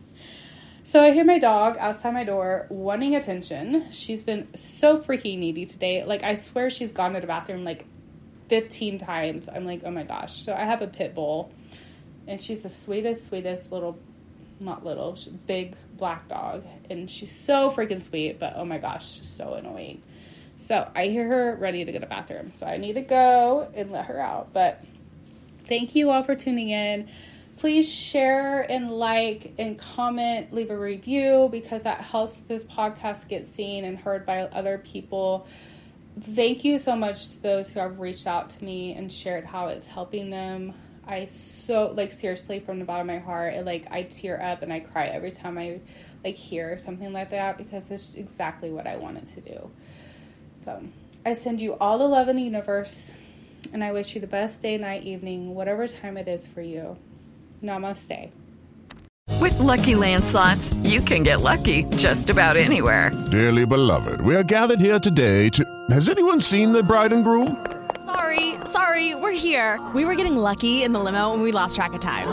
so 0.84 1.04
I 1.04 1.12
hear 1.12 1.24
my 1.24 1.38
dog 1.38 1.78
outside 1.80 2.14
my 2.14 2.24
door 2.24 2.66
wanting 2.70 3.16
attention. 3.16 3.92
She's 3.92 4.24
been 4.24 4.48
so 4.56 4.98
freaking 4.98 5.40
needy 5.40 5.66
today. 5.66 6.04
Like, 6.04 6.24
I 6.24 6.34
swear 6.34 6.70
she's 6.70 6.92
gone 6.92 7.14
to 7.14 7.22
the 7.22 7.28
bathroom 7.28 7.64
like 7.64 7.86
15 8.48 8.98
times. 8.98 9.48
I'm 9.48 9.66
like, 9.66 9.82
oh 9.86 9.92
my 9.92 10.04
gosh. 10.04 10.44
So 10.44 10.54
I 10.54 10.66
have 10.66 10.82
a 10.82 10.88
pit 10.88 11.14
bull, 11.14 11.52
and 12.28 12.40
she's 12.40 12.62
the 12.62 12.70
sweetest, 12.70 13.28
sweetest 13.28 13.72
little, 13.72 14.00
not 14.60 14.86
little, 14.86 15.18
big 15.46 15.76
black 15.96 16.28
dog. 16.28 16.66
And 16.90 17.10
she's 17.10 17.32
so 17.32 17.70
freaking 17.70 18.02
sweet, 18.02 18.40
but 18.40 18.54
oh 18.56 18.66
my 18.66 18.78
gosh, 18.78 19.22
so 19.22 19.54
annoying. 19.54 20.02
So 20.62 20.90
I 20.96 21.08
hear 21.08 21.28
her 21.28 21.56
ready 21.56 21.84
to 21.84 21.92
go 21.92 21.98
to 21.98 22.00
the 22.00 22.06
bathroom. 22.06 22.52
So 22.54 22.66
I 22.66 22.78
need 22.78 22.94
to 22.94 23.02
go 23.02 23.70
and 23.74 23.92
let 23.92 24.06
her 24.06 24.20
out. 24.20 24.54
But 24.54 24.84
thank 25.66 25.96
you 25.96 26.10
all 26.12 26.24
for 26.24 26.36
tuning 26.36 26.70
in. 26.70 27.10
Please 27.58 27.92
share 27.92 28.62
and 28.62 28.90
like 28.90 29.54
and 29.58 29.78
comment, 29.78 30.54
leave 30.54 30.70
a 30.70 30.78
review 30.78 31.50
because 31.52 31.84
that 31.84 32.02
helps 32.02 32.36
this 32.36 32.64
podcast 32.64 33.28
get 33.28 33.46
seen 33.46 33.86
and 33.86 33.98
heard 33.98 34.26
by 34.26 34.44
other 34.44 34.78
people. 34.78 35.48
Thank 36.20 36.64
you 36.64 36.78
so 36.78 36.96
much 36.96 37.34
to 37.34 37.42
those 37.44 37.70
who 37.70 37.80
have 37.80 38.00
reached 38.00 38.28
out 38.28 38.50
to 38.52 38.64
me 38.64 38.94
and 38.94 39.12
shared 39.12 39.46
how 39.46 39.68
it's 39.68 39.88
helping 39.88 40.30
them. 40.30 40.74
I 41.08 41.26
so 41.26 41.94
like 41.96 42.14
seriously 42.14 42.60
from 42.60 42.80
the 42.80 42.86
bottom 42.86 43.10
of 43.10 43.16
my 43.16 43.20
heart, 43.20 43.54
it, 43.54 43.66
like 43.66 43.88
I 43.92 44.04
tear 44.04 44.42
up 44.42 44.62
and 44.62 44.72
I 44.72 44.80
cry 44.80 45.08
every 45.08 45.32
time 45.32 45.58
I 45.58 45.82
like 46.24 46.36
hear 46.36 46.78
something 46.78 47.12
like 47.12 47.32
that 47.32 47.58
because 47.58 47.92
it's 47.92 48.16
exactly 48.16 48.72
what 48.72 48.88
I 48.88 48.98
wanted 48.98 49.28
to 49.28 49.42
do. 49.42 49.72
So 50.64 50.80
I 51.26 51.34
send 51.34 51.60
you 51.60 51.76
all 51.82 51.98
the 51.98 52.08
love 52.08 52.28
in 52.28 52.36
the 52.36 52.44
universe, 52.44 53.16
and 53.74 53.84
I 53.84 53.92
wish 53.92 54.14
you 54.14 54.22
the 54.22 54.28
best 54.28 54.62
day, 54.62 54.78
night, 54.78 55.02
evening, 55.04 55.56
whatever 55.56 55.88
time 55.88 56.18
it 56.18 56.28
is 56.28 56.46
for 56.46 56.62
you. 56.62 56.98
Namaste. 57.64 58.30
With 59.40 59.60
Lucky 59.60 59.96
Land 59.96 60.24
slots, 60.24 60.72
you 60.84 61.02
can 61.02 61.24
get 61.24 61.42
lucky 61.42 61.86
just 61.98 62.30
about 62.30 62.58
anywhere. 62.58 63.10
Dearly 63.32 63.66
beloved, 63.66 64.22
we 64.22 64.36
are 64.36 64.44
gathered 64.44 64.80
here 64.80 65.00
today 65.00 65.50
to. 65.50 65.66
Has 65.90 66.10
anyone 66.10 66.40
seen 66.40 66.72
the 66.72 66.84
bride 66.84 67.12
and 67.12 67.24
groom? 67.24 67.66
Sorry, 68.06 68.56
sorry, 68.66 69.16
we're 69.16 69.32
here. 69.32 69.84
We 69.96 70.06
were 70.06 70.14
getting 70.14 70.36
lucky 70.36 70.84
in 70.84 70.92
the 70.92 71.00
limo 71.00 71.34
and 71.34 71.42
we 71.42 71.52
lost 71.52 71.76
track 71.76 71.94
of 71.94 72.02
time. 72.02 72.28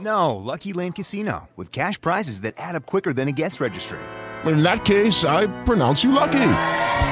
No, 0.00 0.34
Lucky 0.34 0.72
Land 0.72 0.96
Casino, 0.96 1.48
with 1.54 1.70
cash 1.70 2.00
prizes 2.00 2.40
that 2.40 2.54
add 2.58 2.74
up 2.74 2.86
quicker 2.86 3.12
than 3.12 3.28
a 3.28 3.32
guest 3.32 3.60
registry. 3.60 4.00
In 4.44 4.64
that 4.64 4.84
case, 4.84 5.24
I 5.24 5.46
pronounce 5.62 6.02
you 6.02 6.10
lucky. 6.10 6.90